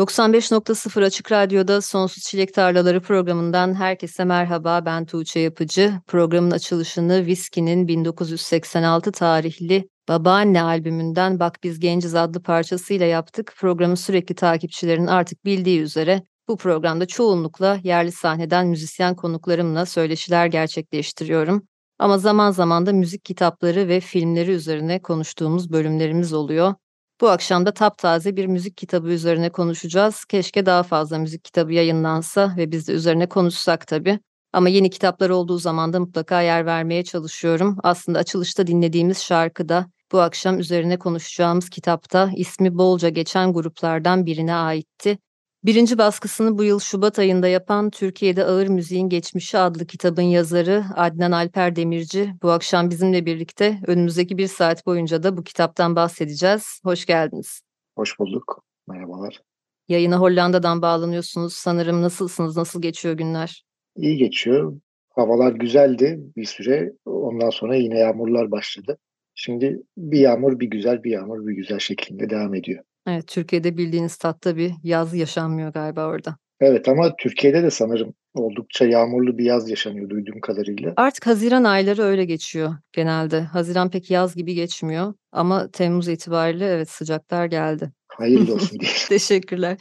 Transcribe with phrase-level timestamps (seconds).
[0.00, 4.84] 95.0 Açık Radyo'da Sonsuz Çilek Tarlaları programından herkese merhaba.
[4.84, 5.92] Ben Tuğçe Yapıcı.
[6.06, 13.54] Programın açılışını Viski'nin 1986 tarihli Babaanne albümünden Bak Biz Genciz adlı parçasıyla yaptık.
[13.58, 21.62] Programın sürekli takipçilerin artık bildiği üzere bu programda çoğunlukla yerli sahneden müzisyen konuklarımla söyleşiler gerçekleştiriyorum.
[21.98, 26.74] Ama zaman zaman da müzik kitapları ve filmleri üzerine konuştuğumuz bölümlerimiz oluyor.
[27.20, 30.24] Bu akşam da taptaze bir müzik kitabı üzerine konuşacağız.
[30.24, 34.20] Keşke daha fazla müzik kitabı yayınlansa ve biz de üzerine konuşsak tabii.
[34.52, 37.76] Ama yeni kitaplar olduğu zaman da mutlaka yer vermeye çalışıyorum.
[37.82, 44.54] Aslında açılışta dinlediğimiz şarkı da bu akşam üzerine konuşacağımız kitapta ismi bolca geçen gruplardan birine
[44.54, 45.18] aitti.
[45.64, 51.32] Birinci baskısını bu yıl Şubat ayında yapan Türkiye'de Ağır Müziğin Geçmişi adlı kitabın yazarı Adnan
[51.32, 56.80] Alper Demirci bu akşam bizimle birlikte önümüzdeki bir saat boyunca da bu kitaptan bahsedeceğiz.
[56.84, 57.62] Hoş geldiniz.
[57.96, 58.64] Hoş bulduk.
[58.88, 59.40] Merhabalar.
[59.88, 62.02] Yayına Hollanda'dan bağlanıyorsunuz sanırım.
[62.02, 62.56] Nasılsınız?
[62.56, 63.64] Nasıl geçiyor günler?
[63.96, 64.80] İyi geçiyor.
[65.10, 66.92] Havalar güzeldi bir süre.
[67.04, 68.98] Ondan sonra yine yağmurlar başladı.
[69.34, 72.84] Şimdi bir yağmur bir güzel bir yağmur bir güzel şeklinde devam ediyor.
[73.10, 76.36] Evet, Türkiye'de bildiğiniz tatta bir yaz yaşanmıyor galiba orada.
[76.60, 80.92] Evet ama Türkiye'de de sanırım oldukça yağmurlu bir yaz yaşanıyor duyduğum kadarıyla.
[80.96, 83.40] Artık Haziran ayları öyle geçiyor genelde.
[83.40, 87.92] Haziran pek yaz gibi geçmiyor ama Temmuz itibariyle evet sıcaklar geldi.
[88.08, 88.90] Hayırlı olsun diye.
[89.08, 89.76] Teşekkürler.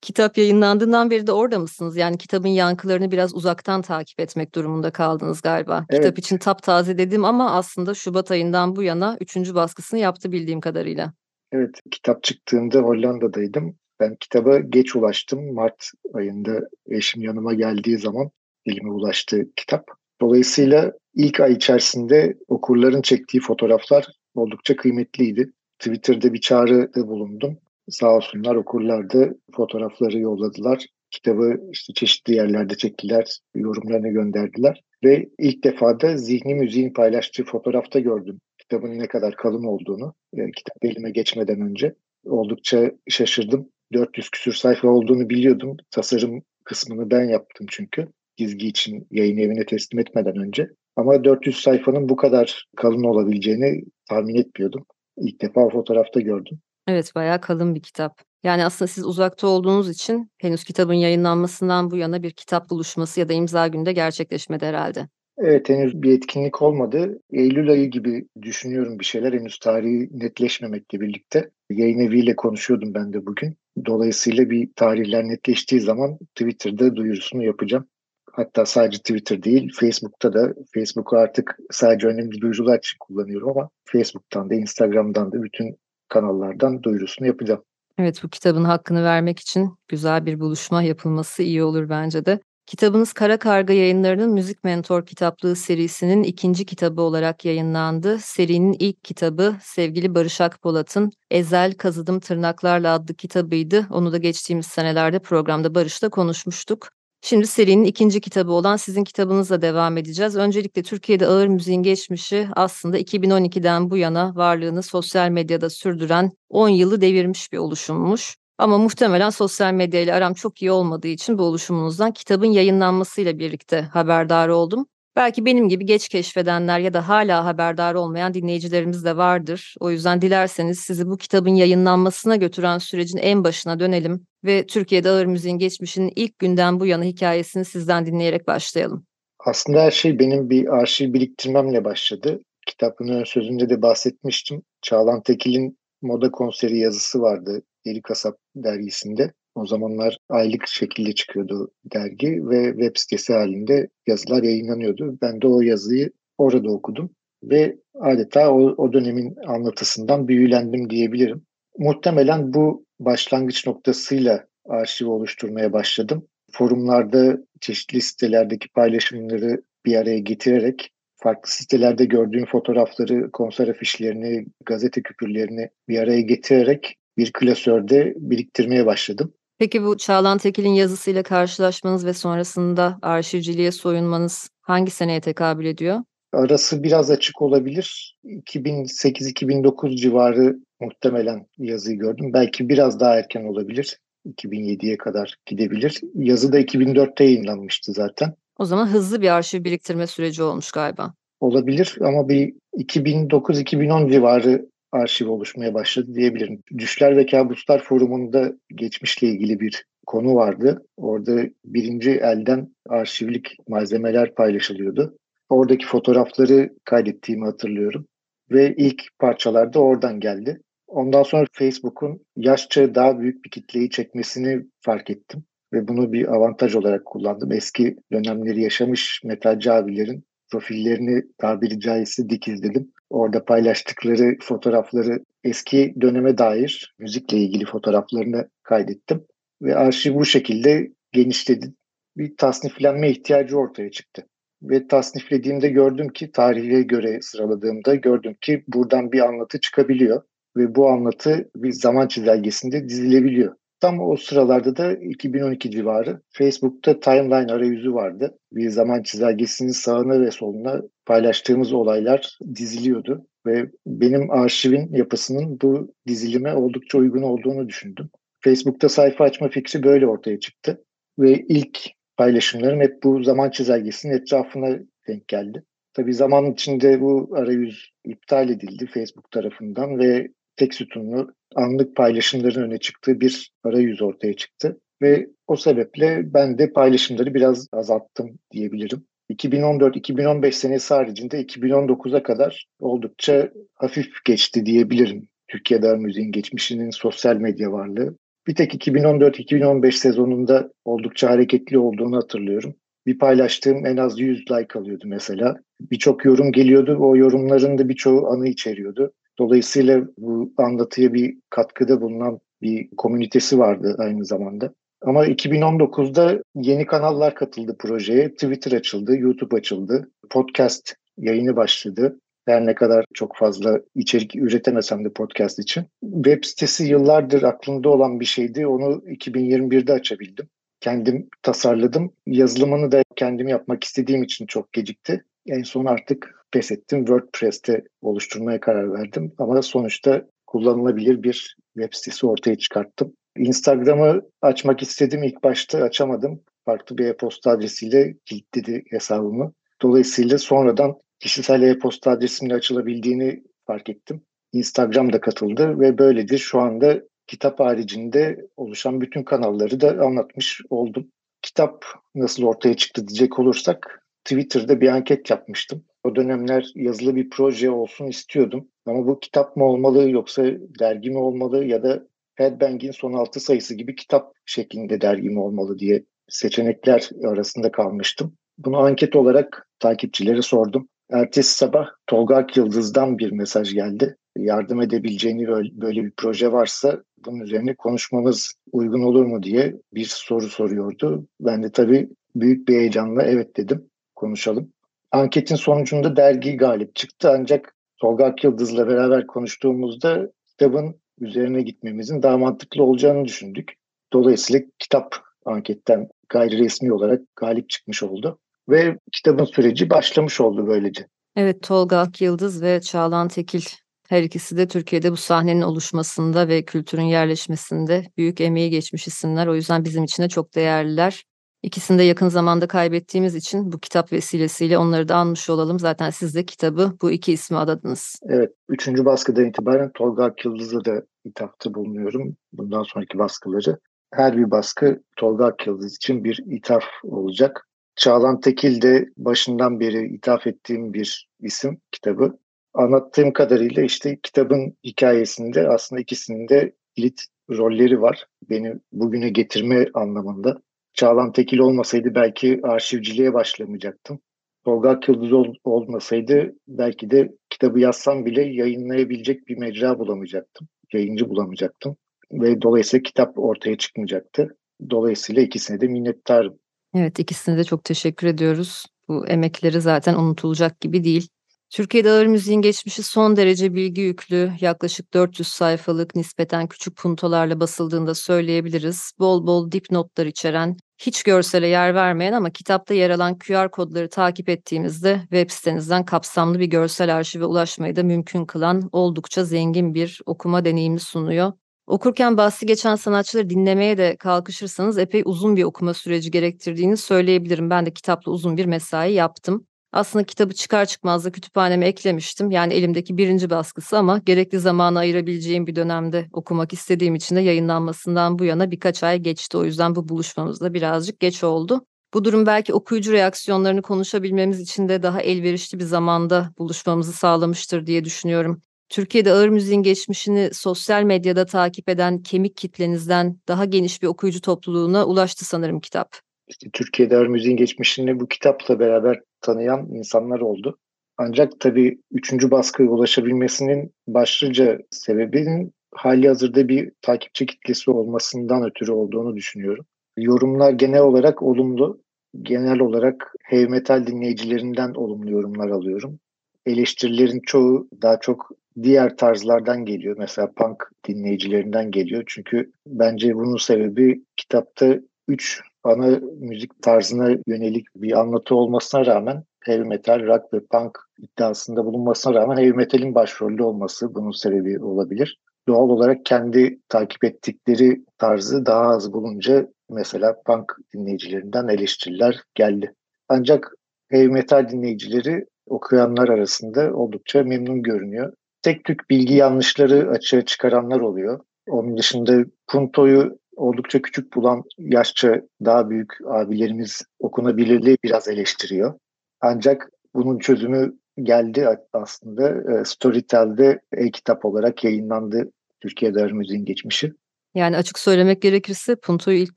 [0.00, 1.96] Kitap yayınlandığından beri de orada mısınız?
[1.96, 5.86] Yani kitabın yankılarını biraz uzaktan takip etmek durumunda kaldınız galiba.
[5.90, 6.02] Evet.
[6.02, 11.12] Kitap için taptaze dedim ama aslında Şubat ayından bu yana üçüncü baskısını yaptı bildiğim kadarıyla.
[11.52, 13.76] Evet, kitap çıktığında Hollanda'daydım.
[14.00, 15.54] Ben kitaba geç ulaştım.
[15.54, 18.30] Mart ayında eşim yanıma geldiği zaman
[18.66, 19.86] elime ulaştı kitap.
[20.20, 25.52] Dolayısıyla ilk ay içerisinde okurların çektiği fotoğraflar oldukça kıymetliydi.
[25.78, 27.58] Twitter'da bir çağrıda bulundum.
[27.88, 30.86] Sağ olsunlar okurlar da fotoğrafları yolladılar.
[31.10, 34.82] Kitabı işte çeşitli yerlerde çektiler, yorumlarını gönderdiler.
[35.04, 38.40] Ve ilk defa da Zihni Müziğin paylaştığı fotoğrafta gördüm
[38.72, 41.94] kitabın ne kadar kalın olduğunu e, kitap elime geçmeden önce
[42.24, 43.68] oldukça şaşırdım.
[43.92, 45.76] 400 küsür sayfa olduğunu biliyordum.
[45.90, 48.08] Tasarım kısmını ben yaptım çünkü.
[48.36, 50.70] Gizgi için yayın evine teslim etmeden önce.
[50.96, 54.86] Ama 400 sayfanın bu kadar kalın olabileceğini tahmin etmiyordum.
[55.16, 56.58] İlk defa fotoğrafta gördüm.
[56.88, 58.20] Evet bayağı kalın bir kitap.
[58.42, 63.28] Yani aslında siz uzakta olduğunuz için henüz kitabın yayınlanmasından bu yana bir kitap buluşması ya
[63.28, 65.08] da imza günde gerçekleşmedi herhalde.
[65.44, 67.20] Evet henüz bir etkinlik olmadı.
[67.32, 69.32] Eylül ayı gibi düşünüyorum bir şeyler.
[69.32, 71.50] Henüz tarihi netleşmemekle birlikte.
[71.70, 73.56] Yayın eviyle konuşuyordum ben de bugün.
[73.86, 77.86] Dolayısıyla bir tarihler netleştiği zaman Twitter'da duyurusunu yapacağım.
[78.32, 84.50] Hatta sadece Twitter değil, Facebook'ta da, Facebook'u artık sadece önemli duyurular için kullanıyorum ama Facebook'tan
[84.50, 85.76] da, Instagram'dan da bütün
[86.08, 87.62] kanallardan duyurusunu yapacağım.
[87.98, 92.40] Evet bu kitabın hakkını vermek için güzel bir buluşma yapılması iyi olur bence de.
[92.66, 98.18] Kitabınız Kara Karga yayınlarının Müzik Mentor kitaplığı serisinin ikinci kitabı olarak yayınlandı.
[98.18, 103.86] Serinin ilk kitabı sevgili Barış Akpolat'ın Ezel Kazıdım Tırnaklarla adlı kitabıydı.
[103.90, 106.88] Onu da geçtiğimiz senelerde programda Barış'la konuşmuştuk.
[107.24, 110.36] Şimdi serinin ikinci kitabı olan sizin kitabınızla devam edeceğiz.
[110.36, 117.00] Öncelikle Türkiye'de ağır müziğin geçmişi aslında 2012'den bu yana varlığını sosyal medyada sürdüren 10 yılı
[117.00, 118.36] devirmiş bir oluşummuş.
[118.62, 123.80] Ama muhtemelen sosyal medya ile aram çok iyi olmadığı için bu oluşumunuzdan kitabın yayınlanmasıyla birlikte
[123.80, 124.86] haberdar oldum.
[125.16, 129.74] Belki benim gibi geç keşfedenler ya da hala haberdar olmayan dinleyicilerimiz de vardır.
[129.80, 135.26] O yüzden dilerseniz sizi bu kitabın yayınlanmasına götüren sürecin en başına dönelim ve Türkiye'de ağır
[135.26, 139.06] müziğin geçmişinin ilk günden bu yana hikayesini sizden dinleyerek başlayalım.
[139.46, 142.40] Aslında her şey benim bir arşiv biriktirmemle başladı.
[142.66, 144.62] Kitabın ön sözünde de bahsetmiştim.
[144.82, 149.32] Çağlan Tekil'in moda konseri yazısı vardı Deli Kasap dergisinde.
[149.54, 155.18] O zamanlar aylık şekilde çıkıyordu dergi ve web sitesi halinde yazılar yayınlanıyordu.
[155.22, 157.10] Ben de o yazıyı orada okudum
[157.42, 161.42] ve adeta o, o dönemin anlatısından büyülendim diyebilirim.
[161.78, 166.28] Muhtemelen bu başlangıç noktasıyla arşiv oluşturmaya başladım.
[166.52, 170.92] Forumlarda çeşitli sitelerdeki paylaşımları bir araya getirerek
[171.22, 179.32] farklı sitelerde gördüğüm fotoğrafları, konser afişlerini, gazete küpürlerini bir araya getirerek bir klasörde biriktirmeye başladım.
[179.58, 186.00] Peki bu Çağlan Tekil'in yazısıyla karşılaşmanız ve sonrasında arşivciliğe soyunmanız hangi seneye tekabül ediyor?
[186.32, 188.18] Arası biraz açık olabilir.
[188.24, 192.32] 2008-2009 civarı muhtemelen yazıyı gördüm.
[192.32, 193.98] Belki biraz daha erken olabilir.
[194.26, 196.00] 2007'ye kadar gidebilir.
[196.14, 198.34] Yazı da 2004'te yayınlanmıştı zaten.
[198.58, 201.14] O zaman hızlı bir arşiv biriktirme süreci olmuş galiba.
[201.40, 206.62] Olabilir ama bir 2009-2010 civarı arşiv oluşmaya başladı diyebilirim.
[206.78, 210.86] Düşler ve Kabuslar Forumu'nda geçmişle ilgili bir konu vardı.
[210.96, 215.16] Orada birinci elden arşivlik malzemeler paylaşılıyordu.
[215.48, 218.06] Oradaki fotoğrafları kaydettiğimi hatırlıyorum.
[218.50, 220.60] Ve ilk parçalar da oradan geldi.
[220.86, 225.44] Ondan sonra Facebook'un yaşça daha büyük bir kitleyi çekmesini fark ettim.
[225.72, 227.52] Ve bunu bir avantaj olarak kullandım.
[227.52, 232.92] Eski dönemleri yaşamış metalci abilerin profillerini tabiri caizse dikizledim.
[233.12, 239.24] Orada paylaştıkları fotoğrafları eski döneme dair müzikle ilgili fotoğraflarını kaydettim.
[239.62, 241.72] Ve arşiv bu şekilde genişledi.
[242.16, 244.26] Bir tasniflenme ihtiyacı ortaya çıktı.
[244.62, 250.22] Ve tasniflediğimde gördüm ki tarihe göre sıraladığımda gördüm ki buradan bir anlatı çıkabiliyor.
[250.56, 253.54] Ve bu anlatı bir zaman çizelgesinde dizilebiliyor.
[253.82, 258.38] Tam o sıralarda da 2012 civarı Facebook'ta timeline arayüzü vardı.
[258.52, 263.26] Bir zaman çizelgesinin sağına ve soluna paylaştığımız olaylar diziliyordu.
[263.46, 268.10] Ve benim arşivin yapısının bu dizilime oldukça uygun olduğunu düşündüm.
[268.40, 270.84] Facebook'ta sayfa açma fikri böyle ortaya çıktı.
[271.18, 271.78] Ve ilk
[272.16, 275.64] paylaşımlarım hep bu zaman çizelgesinin etrafına denk geldi.
[275.94, 282.78] Tabii zaman içinde bu arayüz iptal edildi Facebook tarafından ve tek sütunlu anlık paylaşımların öne
[282.78, 284.80] çıktığı bir arayüz ortaya çıktı.
[285.02, 289.06] Ve o sebeple ben de paylaşımları biraz azalttım diyebilirim.
[289.30, 295.28] 2014-2015 senesi haricinde 2019'a kadar oldukça hafif geçti diyebilirim.
[295.48, 298.16] Türkiye'de müziğin geçmişinin sosyal medya varlığı.
[298.46, 302.74] Bir tek 2014-2015 sezonunda oldukça hareketli olduğunu hatırlıyorum.
[303.06, 305.56] Bir paylaştığım en az 100 like alıyordu mesela.
[305.80, 306.96] Birçok yorum geliyordu.
[307.00, 309.12] O yorumların da birçoğu anı içeriyordu.
[309.42, 314.74] Dolayısıyla bu anlatıya bir katkıda bulunan bir komünitesi vardı aynı zamanda.
[315.00, 318.32] Ama 2019'da yeni kanallar katıldı projeye.
[318.32, 322.20] Twitter açıldı, YouTube açıldı, podcast yayını başladı.
[322.46, 325.84] Her ne kadar çok fazla içerik üretemesem de podcast için.
[326.14, 328.66] Web sitesi yıllardır aklımda olan bir şeydi.
[328.66, 330.48] Onu 2021'de açabildim.
[330.80, 332.12] Kendim tasarladım.
[332.26, 335.24] Yazılımını da kendim yapmak istediğim için çok gecikti.
[335.46, 337.04] En son artık pes ettim.
[337.04, 339.32] WordPress'te oluşturmaya karar verdim.
[339.38, 343.12] Ama sonuçta kullanılabilir bir web sitesi ortaya çıkarttım.
[343.36, 346.42] Instagram'ı açmak istedim ilk başta açamadım.
[346.64, 349.52] Farklı bir e-posta adresiyle kilitledi hesabımı.
[349.82, 354.22] Dolayısıyla sonradan kişisel e-posta adresimle açılabildiğini fark ettim.
[354.52, 361.08] Instagram da katıldı ve böyledir şu anda kitap haricinde oluşan bütün kanalları da anlatmış oldum.
[361.42, 361.84] Kitap
[362.14, 365.84] nasıl ortaya çıktı diyecek olursak Twitter'da bir anket yapmıştım.
[366.04, 368.68] O dönemler yazılı bir proje olsun istiyordum.
[368.86, 370.44] Ama bu kitap mı olmalı yoksa
[370.80, 375.78] dergi mi olmalı ya da Headbang'in son altı sayısı gibi kitap şeklinde dergi mi olmalı
[375.78, 378.36] diye seçenekler arasında kalmıştım.
[378.58, 380.88] Bunu anket olarak takipçilere sordum.
[381.10, 384.16] Ertesi sabah Tolga Yıldız'dan bir mesaj geldi.
[384.36, 390.48] Yardım edebileceğini böyle bir proje varsa bunun üzerine konuşmamız uygun olur mu diye bir soru
[390.48, 391.26] soruyordu.
[391.40, 394.72] Ben de tabii büyük bir heyecanla evet dedim konuşalım.
[395.12, 402.82] Anketin sonucunda dergi galip çıktı ancak Tolga Akyıldız'la beraber konuştuğumuzda kitabın üzerine gitmemizin daha mantıklı
[402.82, 403.72] olacağını düşündük.
[404.12, 408.38] Dolayısıyla kitap anketten gayri resmi olarak galip çıkmış oldu.
[408.68, 411.06] Ve kitabın süreci başlamış oldu böylece.
[411.36, 413.62] Evet Tolga Akyıldız ve Çağlan Tekil
[414.08, 419.46] her ikisi de Türkiye'de bu sahnenin oluşmasında ve kültürün yerleşmesinde büyük emeği geçmiş isimler.
[419.46, 421.24] O yüzden bizim için de çok değerliler.
[421.62, 425.78] İkisini de yakın zamanda kaybettiğimiz için bu kitap vesilesiyle onları da anmış olalım.
[425.78, 428.20] Zaten siz de kitabı bu iki ismi adadınız.
[428.28, 432.36] Evet, üçüncü baskıdan itibaren Tolga Akyıldız'a da ithafta bulunuyorum.
[432.52, 433.78] Bundan sonraki baskıları.
[434.12, 437.68] Her bir baskı Tolga Akyıldız için bir ithaf olacak.
[437.96, 442.38] Çağlan Tekil de başından beri ithaf ettiğim bir isim kitabı.
[442.74, 448.26] Anlattığım kadarıyla işte kitabın hikayesinde aslında ikisinin de kilit rolleri var.
[448.50, 450.62] Beni bugüne getirme anlamında.
[450.94, 454.20] Çağlan Tekil olmasaydı belki arşivciliğe başlamayacaktım.
[454.64, 460.68] Tolga Akyıldız ol, olmasaydı belki de kitabı yazsam bile yayınlayabilecek bir mecra bulamayacaktım.
[460.92, 461.96] yayıncı bulamayacaktım.
[462.32, 464.56] Ve dolayısıyla kitap ortaya çıkmayacaktı.
[464.90, 466.58] Dolayısıyla ikisine de minnettarım.
[466.94, 468.86] Evet ikisine de çok teşekkür ediyoruz.
[469.08, 471.28] Bu emekleri zaten unutulacak gibi değil.
[471.72, 478.14] Türkiye'de ağır müziğin geçmişi son derece bilgi yüklü, yaklaşık 400 sayfalık nispeten küçük puntolarla basıldığında
[478.14, 479.12] söyleyebiliriz.
[479.18, 484.48] Bol bol dipnotlar içeren, hiç görsele yer vermeyen ama kitapta yer alan QR kodları takip
[484.48, 490.64] ettiğimizde web sitenizden kapsamlı bir görsel arşive ulaşmayı da mümkün kılan oldukça zengin bir okuma
[490.64, 491.52] deneyimi sunuyor.
[491.86, 497.70] Okurken bahsi geçen sanatçıları dinlemeye de kalkışırsanız epey uzun bir okuma süreci gerektirdiğini söyleyebilirim.
[497.70, 499.66] Ben de kitapla uzun bir mesai yaptım.
[499.92, 502.50] Aslında kitabı çıkar çıkmaz da kütüphaneme eklemiştim.
[502.50, 508.38] Yani elimdeki birinci baskısı ama gerekli zamanı ayırabileceğim bir dönemde okumak istediğim için de yayınlanmasından
[508.38, 509.56] bu yana birkaç ay geçti.
[509.58, 511.86] O yüzden bu buluşmamız da birazcık geç oldu.
[512.14, 518.04] Bu durum belki okuyucu reaksiyonlarını konuşabilmemiz için de daha elverişli bir zamanda buluşmamızı sağlamıştır diye
[518.04, 518.62] düşünüyorum.
[518.88, 525.04] Türkiye'de ağır müziğin geçmişini sosyal medyada takip eden kemik kitlenizden daha geniş bir okuyucu topluluğuna
[525.04, 526.31] ulaştı sanırım kitap.
[526.52, 530.78] İşte Türkiye'de ağır müziğin geçmişini bu kitapla beraber tanıyan insanlar oldu.
[531.18, 539.36] Ancak tabii üçüncü baskıya ulaşabilmesinin başlıca sebebinin hali hazırda bir takipçi kitlesi olmasından ötürü olduğunu
[539.36, 539.86] düşünüyorum.
[540.16, 542.02] Yorumlar genel olarak olumlu.
[542.42, 546.18] Genel olarak heavy metal dinleyicilerinden olumlu yorumlar alıyorum.
[546.66, 548.50] Eleştirilerin çoğu daha çok
[548.82, 550.16] diğer tarzlardan geliyor.
[550.18, 552.24] Mesela punk dinleyicilerinden geliyor.
[552.26, 559.84] Çünkü bence bunun sebebi kitapta üç ana müzik tarzına yönelik bir anlatı olmasına rağmen heavy
[559.84, 565.38] metal, rock ve punk iddiasında bulunmasına rağmen heavy metalin başrolü olması bunun sebebi olabilir.
[565.68, 572.94] Doğal olarak kendi takip ettikleri tarzı daha az bulunca mesela punk dinleyicilerinden eleştiriler geldi.
[573.28, 573.74] Ancak
[574.10, 578.32] heavy metal dinleyicileri okuyanlar arasında oldukça memnun görünüyor.
[578.62, 581.40] Tek tük bilgi yanlışları açığa çıkaranlar oluyor.
[581.68, 588.94] Onun dışında Punto'yu oldukça küçük bulan yaşça daha büyük abilerimiz okunabilirliği biraz eleştiriyor.
[589.40, 592.48] Ancak bunun çözümü geldi aslında.
[592.48, 597.12] E, Storytel'de e-kitap olarak yayınlandı Türkiye'de müziğin geçmişi.
[597.54, 599.56] Yani açık söylemek gerekirse Punto'yu ilk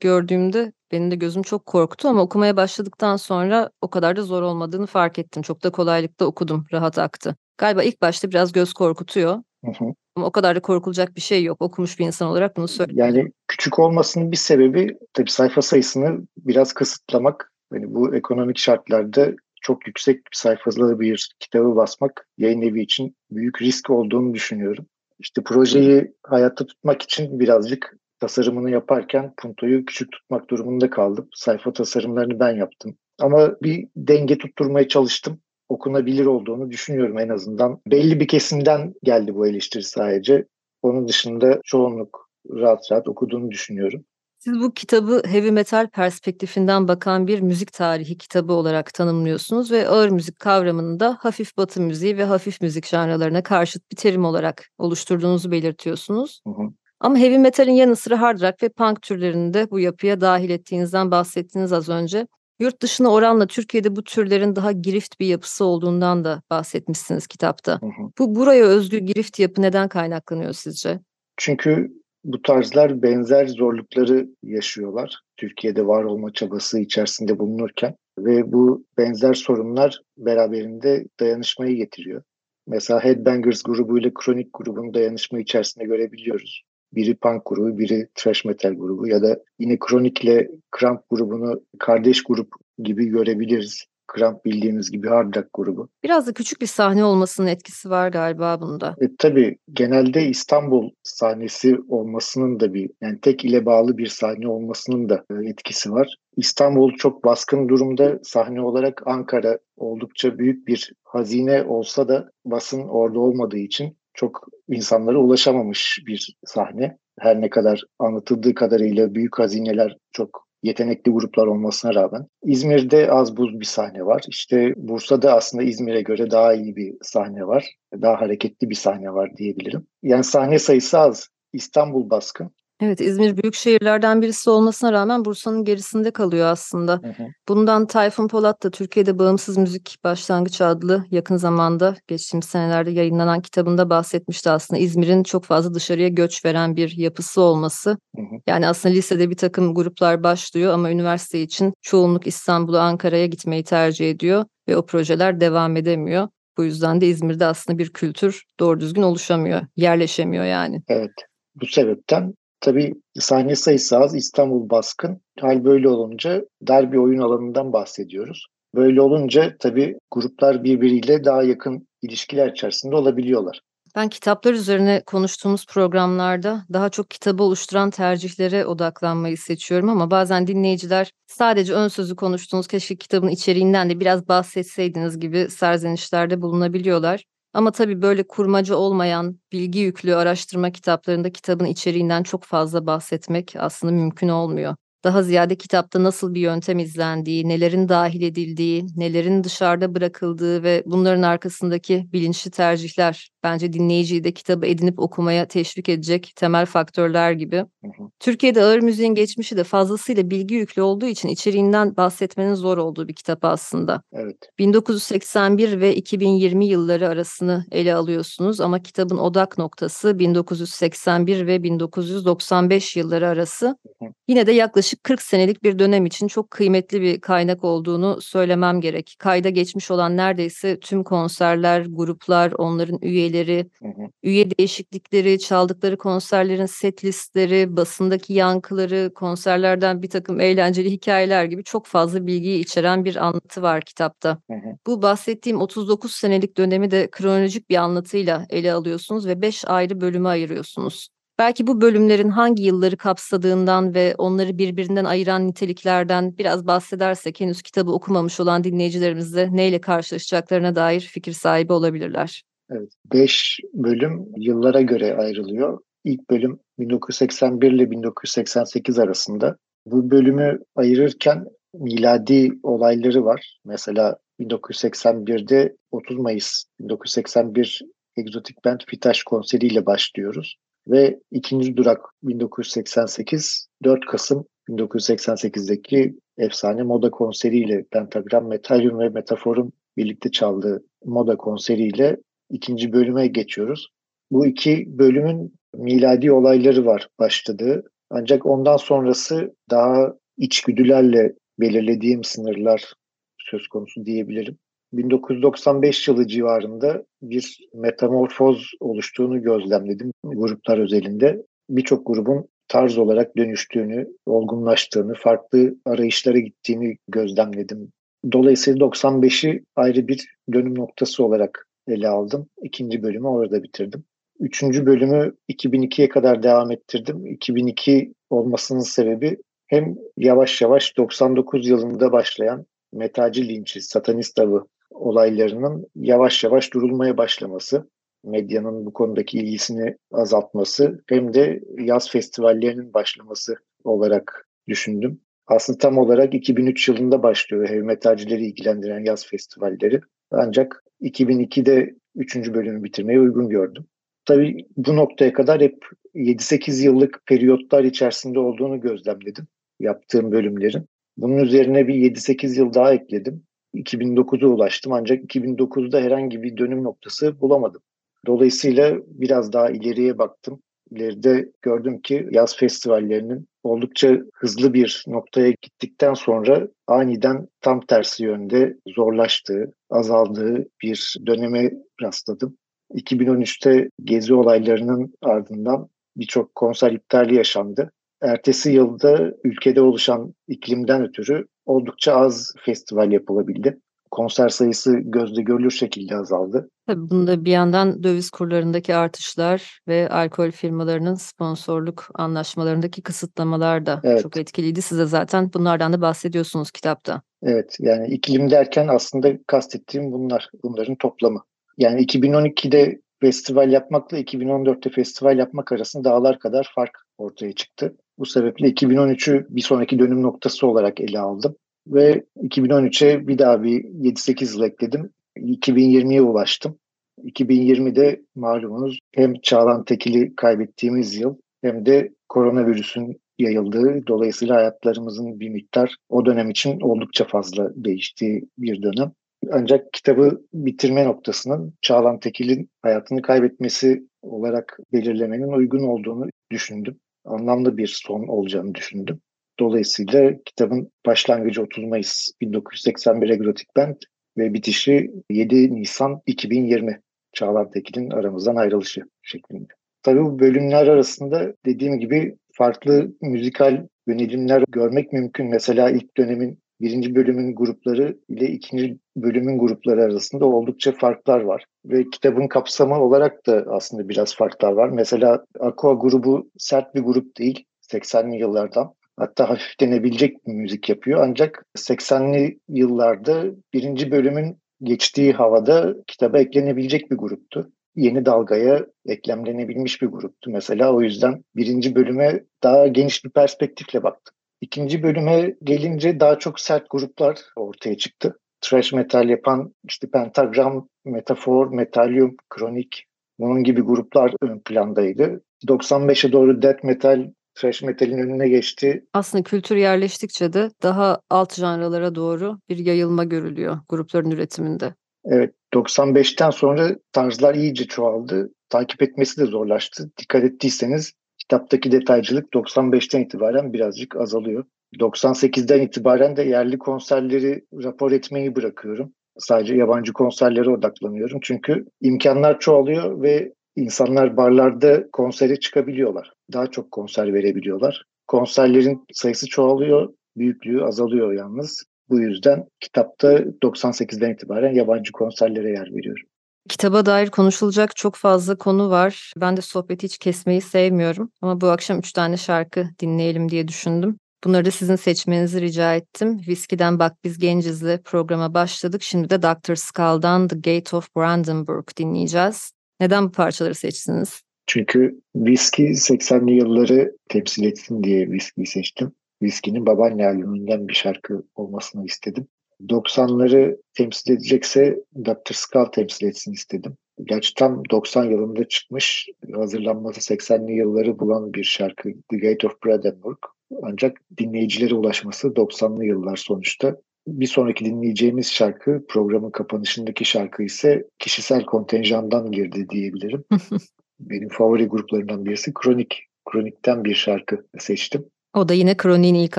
[0.00, 4.86] gördüğümde benim de gözüm çok korktu ama okumaya başladıktan sonra o kadar da zor olmadığını
[4.86, 5.42] fark ettim.
[5.42, 7.36] Çok da kolaylıkla okudum, rahat aktı.
[7.58, 9.42] Galiba ilk başta biraz göz korkutuyor.
[9.66, 9.94] Hı hı.
[10.16, 11.62] Ama o kadar da korkulacak bir şey yok.
[11.62, 13.16] Okumuş bir insan olarak bunu söylüyorum.
[13.16, 17.52] Yani küçük olmasının bir sebebi tabii sayfa sayısını biraz kısıtlamak.
[17.72, 19.32] Yani bu ekonomik şartlarda
[19.62, 24.86] çok yüksek bir sayfalı bir kitabı basmak yayın evi için büyük risk olduğunu düşünüyorum.
[25.18, 31.28] İşte projeyi hayatta tutmak için birazcık tasarımını yaparken Punto'yu küçük tutmak durumunda kaldım.
[31.34, 32.96] Sayfa tasarımlarını ben yaptım.
[33.18, 37.80] Ama bir denge tutturmaya çalıştım okunabilir olduğunu düşünüyorum en azından.
[37.86, 40.46] Belli bir kesimden geldi bu eleştiri sadece.
[40.82, 44.04] Onun dışında çoğunluk rahat rahat okuduğunu düşünüyorum.
[44.38, 50.08] Siz bu kitabı heavy metal perspektifinden bakan bir müzik tarihi kitabı olarak tanımlıyorsunuz ve ağır
[50.08, 55.50] müzik kavramını da hafif batı müziği ve hafif müzik janralarına karşıt bir terim olarak oluşturduğunuzu
[55.50, 56.40] belirtiyorsunuz.
[56.46, 56.70] Hı hı.
[57.00, 61.10] Ama heavy metalin yanı sıra hard rock ve punk türlerini de bu yapıya dahil ettiğinizden
[61.10, 62.26] bahsettiniz az önce.
[62.60, 67.72] Yurt dışına oranla Türkiye'de bu türlerin daha girift bir yapısı olduğundan da bahsetmişsiniz kitapta.
[67.72, 68.10] Hı hı.
[68.18, 71.00] Bu buraya özgü girift yapı neden kaynaklanıyor sizce?
[71.36, 71.90] Çünkü
[72.24, 75.20] bu tarzlar benzer zorlukları yaşıyorlar.
[75.36, 82.22] Türkiye'de var olma çabası içerisinde bulunurken ve bu benzer sorunlar beraberinde dayanışmayı getiriyor.
[82.66, 86.62] Mesela Headbangers grubuyla Kronik grubunu dayanışma içerisinde görebiliyoruz.
[86.92, 90.48] Biri punk grubu, biri thrash metal grubu ya da yine Kronik ile
[90.80, 93.86] Cramp grubunu kardeş grup gibi görebiliriz.
[94.16, 95.88] Cramp bildiğimiz gibi hard rock grubu.
[96.04, 98.96] Biraz da küçük bir sahne olmasının etkisi var galiba bunda.
[99.00, 105.08] E, tabii genelde İstanbul sahnesi olmasının da bir yani tek ile bağlı bir sahne olmasının
[105.08, 106.16] da e, etkisi var.
[106.36, 113.20] İstanbul çok baskın durumda sahne olarak Ankara oldukça büyük bir hazine olsa da basın orada
[113.20, 116.98] olmadığı için çok insanlara ulaşamamış bir sahne.
[117.18, 122.26] Her ne kadar anlatıldığı kadarıyla büyük hazineler çok yetenekli gruplar olmasına rağmen.
[122.42, 124.24] İzmir'de az buz bir sahne var.
[124.28, 127.74] İşte Bursa'da aslında İzmir'e göre daha iyi bir sahne var.
[128.02, 129.86] Daha hareketli bir sahne var diyebilirim.
[130.02, 131.28] Yani sahne sayısı az.
[131.52, 132.50] İstanbul baskın.
[132.80, 136.92] Evet, İzmir büyük şehirlerden birisi olmasına rağmen Bursa'nın gerisinde kalıyor aslında.
[136.92, 137.26] Hı hı.
[137.48, 143.90] Bundan Tayfun Polat da Türkiye'de Bağımsız Müzik Başlangıç adlı yakın zamanda geçtiğimiz senelerde yayınlanan kitabında
[143.90, 144.80] bahsetmişti aslında.
[144.80, 147.90] İzmir'in çok fazla dışarıya göç veren bir yapısı olması.
[147.90, 148.36] Hı hı.
[148.46, 154.10] Yani aslında lisede bir takım gruplar başlıyor ama üniversite için çoğunluk İstanbul'a, Ankara'ya gitmeyi tercih
[154.10, 156.28] ediyor ve o projeler devam edemiyor.
[156.56, 160.82] Bu yüzden de İzmir'de aslında bir kültür doğru düzgün oluşamıyor, yerleşemiyor yani.
[160.88, 161.12] Evet.
[161.54, 162.34] Bu sebepten
[162.66, 165.20] tabii sahne sayısı az, İstanbul baskın.
[165.40, 168.46] Hal böyle olunca dar bir oyun alanından bahsediyoruz.
[168.74, 173.60] Böyle olunca tabii gruplar birbiriyle daha yakın ilişkiler içerisinde olabiliyorlar.
[173.96, 181.10] Ben kitaplar üzerine konuştuğumuz programlarda daha çok kitabı oluşturan tercihlere odaklanmayı seçiyorum ama bazen dinleyiciler
[181.26, 187.24] sadece ön sözü konuştuğunuz keşke kitabın içeriğinden de biraz bahsetseydiniz gibi serzenişlerde bulunabiliyorlar.
[187.56, 193.92] Ama tabii böyle kurmaca olmayan, bilgi yüklü araştırma kitaplarında kitabın içeriğinden çok fazla bahsetmek aslında
[193.92, 200.62] mümkün olmuyor daha ziyade kitapta nasıl bir yöntem izlendiği, nelerin dahil edildiği, nelerin dışarıda bırakıldığı
[200.62, 207.32] ve bunların arkasındaki bilinçli tercihler bence dinleyiciyi de kitabı edinip okumaya teşvik edecek temel faktörler
[207.32, 207.56] gibi.
[207.56, 208.10] Hı hı.
[208.20, 213.14] Türkiye'de ağır müziğin geçmişi de fazlasıyla bilgi yüklü olduğu için içeriğinden bahsetmenin zor olduğu bir
[213.14, 214.02] kitap aslında.
[214.12, 214.36] Evet.
[214.58, 223.28] 1981 ve 2020 yılları arasını ele alıyorsunuz ama kitabın odak noktası 1981 ve 1995 yılları
[223.28, 223.66] arası.
[223.66, 224.10] Hı hı.
[224.28, 229.16] Yine de yaklaşık 40 senelik bir dönem için çok kıymetli bir kaynak olduğunu söylemem gerek.
[229.18, 234.08] Kayda geçmiş olan neredeyse tüm konserler, gruplar, onların üyeleri üyeleri, hı hı.
[234.22, 241.86] üye değişiklikleri, çaldıkları konserlerin set listleri, basındaki yankıları, konserlerden bir takım eğlenceli hikayeler gibi çok
[241.86, 244.38] fazla bilgiyi içeren bir anlatı var kitapta.
[244.50, 244.76] Hı hı.
[244.86, 250.28] Bu bahsettiğim 39 senelik dönemi de kronolojik bir anlatıyla ele alıyorsunuz ve 5 ayrı bölüme
[250.28, 251.08] ayırıyorsunuz.
[251.38, 257.92] Belki bu bölümlerin hangi yılları kapsadığından ve onları birbirinden ayıran niteliklerden biraz bahsedersek henüz kitabı
[257.92, 262.42] okumamış olan dinleyicilerimiz de neyle karşılaşacaklarına dair fikir sahibi olabilirler.
[262.70, 262.92] Evet.
[263.12, 265.78] Beş bölüm yıllara göre ayrılıyor.
[266.04, 269.56] İlk bölüm 1981 ile 1988 arasında.
[269.86, 273.58] Bu bölümü ayırırken miladi olayları var.
[273.64, 277.82] Mesela 1981'de 30 Mayıs 1981
[278.16, 280.56] Exotic Band Fitaş konseriyle başlıyoruz.
[280.88, 290.30] Ve ikinci durak 1988, 4 Kasım 1988'deki efsane moda konseriyle Pentagram, Metalium ve Metafor'un birlikte
[290.30, 292.16] çaldığı moda konseriyle
[292.50, 293.88] ikinci bölüme geçiyoruz.
[294.30, 297.84] Bu iki bölümün miladi olayları var başladığı.
[298.10, 302.92] Ancak ondan sonrası daha içgüdülerle belirlediğim sınırlar
[303.38, 304.58] söz konusu diyebilirim.
[304.96, 311.42] 1995 yılı civarında bir metamorfoz oluştuğunu gözlemledim gruplar özelinde.
[311.70, 317.92] Birçok grubun tarz olarak dönüştüğünü, olgunlaştığını, farklı arayışlara gittiğini gözlemledim.
[318.32, 322.48] Dolayısıyla 95'i ayrı bir dönüm noktası olarak ele aldım.
[322.62, 324.04] İkinci bölümü orada bitirdim.
[324.40, 327.26] Üçüncü bölümü 2002'ye kadar devam ettirdim.
[327.26, 336.44] 2002 olmasının sebebi hem yavaş yavaş 99 yılında başlayan metalci linçi, satanist avı olaylarının yavaş
[336.44, 337.90] yavaş durulmaya başlaması,
[338.24, 345.20] medyanın bu konudaki ilgisini azaltması hem de yaz festivallerinin başlaması olarak düşündüm.
[345.46, 350.00] Aslında tam olarak 2003 yılında başlıyor heavy metalcileri ilgilendiren yaz festivalleri.
[350.30, 352.36] Ancak 2002'de 3.
[352.36, 353.86] bölümü bitirmeyi uygun gördüm.
[354.24, 359.46] Tabii bu noktaya kadar hep 7-8 yıllık periyotlar içerisinde olduğunu gözlemledim
[359.80, 360.86] yaptığım bölümlerin.
[361.16, 363.42] Bunun üzerine bir 7-8 yıl daha ekledim.
[363.76, 367.82] 2009'a ulaştım ancak 2009'da herhangi bir dönüm noktası bulamadım.
[368.26, 370.60] Dolayısıyla biraz daha ileriye baktım.
[370.90, 378.76] İleride gördüm ki yaz festivallerinin oldukça hızlı bir noktaya gittikten sonra aniden tam tersi yönde
[378.96, 381.70] zorlaştığı, azaldığı bir döneme
[382.02, 382.56] rastladım.
[382.94, 387.92] 2013'te gezi olaylarının ardından birçok konser iptali yaşandı.
[388.22, 396.16] Ertesi yılda ülkede oluşan iklimden ötürü oldukça az festival yapılabildi konser sayısı gözde görülür şekilde
[396.16, 396.70] azaldı.
[396.86, 404.22] Tabii bunda bir yandan döviz kurlarındaki artışlar ve alkol firmalarının sponsorluk anlaşmalarındaki kısıtlamalar da evet.
[404.22, 404.82] çok etkiliydi.
[404.82, 407.22] Size zaten bunlardan da bahsediyorsunuz kitapta.
[407.42, 411.40] Evet yani iklim derken aslında kastettiğim bunlar, bunların toplamı.
[411.78, 417.96] Yani 2012'de festival yapmakla 2014'te festival yapmak arasında dağlar kadar fark ortaya çıktı.
[418.18, 423.84] Bu sebeple 2013'ü bir sonraki dönüm noktası olarak ele aldım ve 2013'e bir daha bir
[423.84, 425.10] 7-8 yıl ekledim.
[425.36, 426.78] 2020'ye ulaştım.
[427.24, 435.96] 2020'de malumunuz hem Çağlan Tekil'i kaybettiğimiz yıl hem de koronavirüsün yayıldığı dolayısıyla hayatlarımızın bir miktar
[436.08, 439.12] o dönem için oldukça fazla değiştiği bir dönem.
[439.52, 446.96] Ancak kitabı bitirme noktasının Çağlan Tekil'in hayatını kaybetmesi olarak belirlemenin uygun olduğunu düşündüm.
[447.26, 449.20] Anlamlı bir son olacağını düşündüm.
[449.60, 453.96] Dolayısıyla kitabın başlangıcı 30 Mayıs 1981 Egrotic Band,
[454.38, 457.00] ve bitişi 7 Nisan 2020
[457.32, 459.72] Çağlar Tekin'in aramızdan ayrılışı şeklinde.
[460.02, 465.46] Tabii bu bölümler arasında dediğim gibi farklı müzikal yönelimler görmek mümkün.
[465.46, 471.64] Mesela ilk dönemin birinci bölümün grupları ile ikinci bölümün grupları arasında oldukça farklar var.
[471.84, 474.88] Ve kitabın kapsamı olarak da aslında biraz farklar var.
[474.88, 478.94] Mesela Aqua grubu sert bir grup değil 80'li yıllardan.
[479.16, 481.20] Hatta hafif denebilecek bir müzik yapıyor.
[481.22, 487.72] Ancak 80'li yıllarda birinci bölümün geçtiği havada kitaba eklenebilecek bir gruptu.
[487.96, 490.50] Yeni dalgaya eklemlenebilmiş bir gruptu.
[490.50, 494.35] Mesela o yüzden birinci bölüme daha geniş bir perspektifle baktım.
[494.60, 498.38] İkinci bölüme gelince daha çok sert gruplar ortaya çıktı.
[498.60, 503.04] Thrash metal yapan işte Pentagram, Metafor, Metalium, Kronik
[503.38, 505.42] bunun gibi gruplar ön plandaydı.
[505.68, 509.04] 95'e doğru death metal, thrash metalin önüne geçti.
[509.12, 514.94] Aslında kültür yerleştikçe de daha alt janralara doğru bir yayılma görülüyor grupların üretiminde.
[515.24, 518.50] Evet, 95'ten sonra tarzlar iyice çoğaldı.
[518.68, 520.10] Takip etmesi de zorlaştı.
[520.18, 521.12] Dikkat ettiyseniz
[521.48, 524.64] kitaptaki detaycılık 95'ten itibaren birazcık azalıyor.
[525.00, 529.12] 98'den itibaren de yerli konserleri rapor etmeyi bırakıyorum.
[529.38, 531.38] Sadece yabancı konserlere odaklanıyorum.
[531.42, 536.32] Çünkü imkanlar çoğalıyor ve insanlar barlarda konsere çıkabiliyorlar.
[536.52, 538.04] Daha çok konser verebiliyorlar.
[538.26, 541.84] Konserlerin sayısı çoğalıyor, büyüklüğü azalıyor yalnız.
[542.08, 546.26] Bu yüzden kitapta 98'den itibaren yabancı konserlere yer veriyorum.
[546.68, 549.32] Kitaba dair konuşulacak çok fazla konu var.
[549.36, 551.30] Ben de sohbeti hiç kesmeyi sevmiyorum.
[551.42, 554.18] Ama bu akşam üç tane şarkı dinleyelim diye düşündüm.
[554.44, 556.38] Bunları da sizin seçmenizi rica ettim.
[556.38, 559.02] Whiskey'den Bak Biz Genciz'le programa başladık.
[559.02, 559.74] Şimdi de Dr.
[559.74, 562.70] Skull'dan The Gate of Brandenburg dinleyeceğiz.
[563.00, 564.42] Neden bu parçaları seçtiniz?
[564.66, 569.12] Çünkü Whiskey 80'li yılları temsil etsin diye Whiskey'i seçtim.
[569.40, 572.48] Whiskey'nin babaanne albümünden bir şarkı olmasını istedim.
[572.80, 575.52] 90'ları temsil edecekse Dr.
[575.52, 576.96] Skull temsil etsin istedim.
[577.24, 583.38] Gerçi tam 90 yılında çıkmış, hazırlanması 80'li yılları bulan bir şarkı The Gate of Brandenburg.
[583.82, 586.96] Ancak dinleyicilere ulaşması 90'lı yıllar sonuçta.
[587.26, 593.44] Bir sonraki dinleyeceğimiz şarkı programın kapanışındaki şarkı ise kişisel kontenjandan girdi diyebilirim.
[594.20, 596.22] Benim favori gruplarından birisi Kronik.
[596.50, 598.24] Kronik'ten bir şarkı seçtim.
[598.56, 599.58] O da yine Kronik'in ilk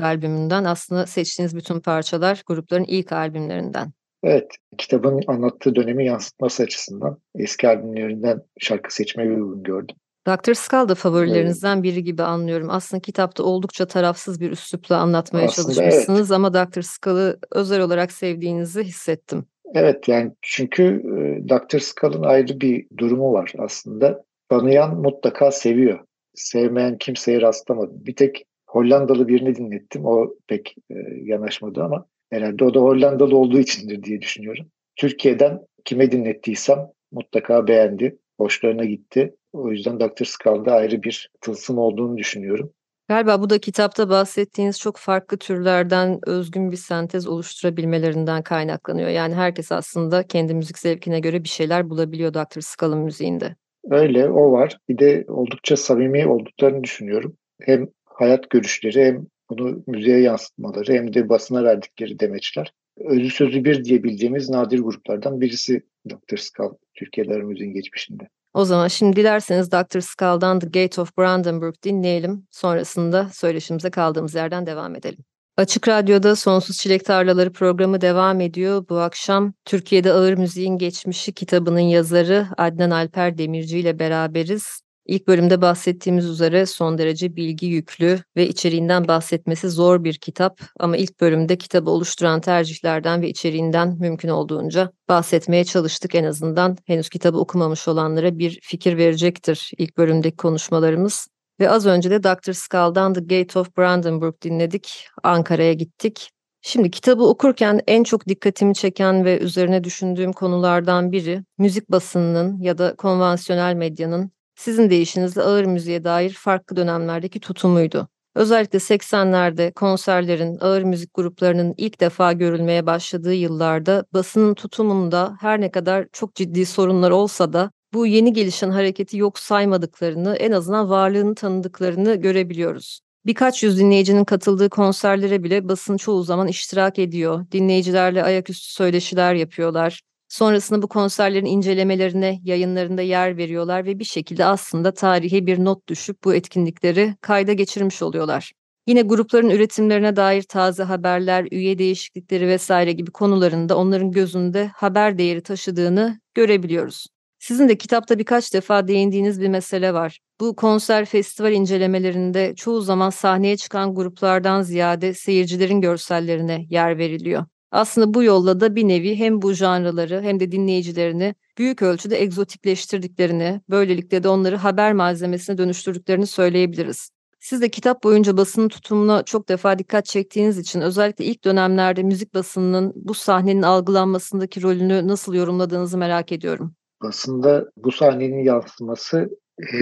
[0.00, 0.64] albümünden.
[0.64, 3.92] Aslında seçtiğiniz bütün parçalar grupların ilk albümlerinden.
[4.22, 9.96] Evet, kitabın anlattığı dönemi yansıtması açısından eski albümlerinden şarkı seçmeyi uygun gördüm.
[10.28, 10.54] Dr.
[10.54, 12.70] Skull da favorilerinizden biri gibi anlıyorum.
[12.70, 16.36] Aslında kitapta oldukça tarafsız bir üslupla anlatmaya Aslında çalışmışsınız evet.
[16.36, 16.80] ama Dr.
[16.80, 19.44] Skull'ı özel olarak sevdiğinizi hissettim.
[19.74, 21.78] Evet yani çünkü e, Dr.
[21.78, 24.24] Skull'ın ayrı bir durumu var aslında.
[24.48, 26.00] Tanıyan mutlaka seviyor.
[26.34, 28.06] Sevmeyen kimseye rastlamadım.
[28.06, 30.06] Bir tek Hollandalı birini dinlettim.
[30.06, 34.66] O pek e, yanaşmadı ama herhalde o da Hollandalı olduğu içindir diye düşünüyorum.
[34.96, 36.78] Türkiye'den kime dinlettiysem
[37.12, 38.18] mutlaka beğendi.
[38.38, 39.34] Hoşlarına gitti.
[39.52, 40.24] O yüzden Dr.
[40.24, 42.72] Skull'da ayrı bir tılsım olduğunu düşünüyorum.
[43.08, 49.08] Galiba bu da kitapta bahsettiğiniz çok farklı türlerden özgün bir sentez oluşturabilmelerinden kaynaklanıyor.
[49.08, 52.60] Yani herkes aslında kendi müzik zevkine göre bir şeyler bulabiliyor Dr.
[52.60, 53.56] Skull'ın müziğinde.
[53.90, 54.78] Öyle, o var.
[54.88, 57.36] Bir de oldukça samimi olduklarını düşünüyorum.
[57.60, 62.72] Hem hayat görüşleri hem bunu müziğe yansıtmaları hem de basına verdikleri demeçler.
[62.96, 66.36] Özü sözü bir diyebileceğimiz nadir gruplardan birisi Dr.
[66.36, 68.28] Skull Türkiye'de müziğin geçmişinde.
[68.54, 70.00] O zaman şimdi dilerseniz Dr.
[70.00, 72.46] Skull'dan The Gate of Brandenburg dinleyelim.
[72.50, 75.24] Sonrasında söyleşimize kaldığımız yerden devam edelim.
[75.56, 78.84] Açık Radyo'da Sonsuz Çilek Tarlaları programı devam ediyor.
[78.88, 84.80] Bu akşam Türkiye'de Ağır Müziğin Geçmişi kitabının yazarı Adnan Alper Demirci ile beraberiz.
[85.08, 90.96] İlk bölümde bahsettiğimiz üzere son derece bilgi yüklü ve içeriğinden bahsetmesi zor bir kitap ama
[90.96, 96.76] ilk bölümde kitabı oluşturan tercihlerden ve içeriğinden mümkün olduğunca bahsetmeye çalıştık en azından.
[96.86, 101.28] Henüz kitabı okumamış olanlara bir fikir verecektir ilk bölümdeki konuşmalarımız.
[101.60, 102.52] Ve az önce de Dr.
[102.52, 105.06] Skull'dan The Gate of Brandenburg dinledik.
[105.22, 106.30] Ankara'ya gittik.
[106.62, 112.78] Şimdi kitabı okurken en çok dikkatimi çeken ve üzerine düşündüğüm konulardan biri müzik basınının ya
[112.78, 118.08] da konvansiyonel medyanın sizin deyişinizle ağır müziğe dair farklı dönemlerdeki tutumuydu.
[118.34, 125.70] Özellikle 80'lerde konserlerin, ağır müzik gruplarının ilk defa görülmeye başladığı yıllarda basının tutumunda her ne
[125.70, 131.34] kadar çok ciddi sorunlar olsa da bu yeni gelişen hareketi yok saymadıklarını, en azından varlığını
[131.34, 133.00] tanıdıklarını görebiliyoruz.
[133.26, 137.46] Birkaç yüz dinleyicinin katıldığı konserlere bile basın çoğu zaman iştirak ediyor.
[137.52, 140.00] Dinleyicilerle ayaküstü söyleşiler yapıyorlar.
[140.28, 146.24] Sonrasında bu konserlerin incelemelerine, yayınlarında yer veriyorlar ve bir şekilde aslında tarihe bir not düşüp
[146.24, 148.52] bu etkinlikleri kayda geçirmiş oluyorlar.
[148.86, 155.42] Yine grupların üretimlerine dair taze haberler, üye değişiklikleri vesaire gibi konularında onların gözünde haber değeri
[155.42, 157.06] taşıdığını görebiliyoruz.
[157.38, 160.18] Sizin de kitapta birkaç defa değindiğiniz bir mesele var.
[160.40, 167.44] Bu konser festival incelemelerinde çoğu zaman sahneye çıkan gruplardan ziyade seyircilerin görsellerine yer veriliyor.
[167.70, 173.60] Aslında bu yolla da bir nevi hem bu janrları hem de dinleyicilerini büyük ölçüde egzotikleştirdiklerini,
[173.70, 177.10] böylelikle de onları haber malzemesine dönüştürdüklerini söyleyebiliriz.
[177.40, 182.34] Siz de kitap boyunca basının tutumuna çok defa dikkat çektiğiniz için özellikle ilk dönemlerde müzik
[182.34, 186.74] basınının bu sahnenin algılanmasındaki rolünü nasıl yorumladığınızı merak ediyorum.
[187.02, 189.28] Basında bu sahnenin yansıması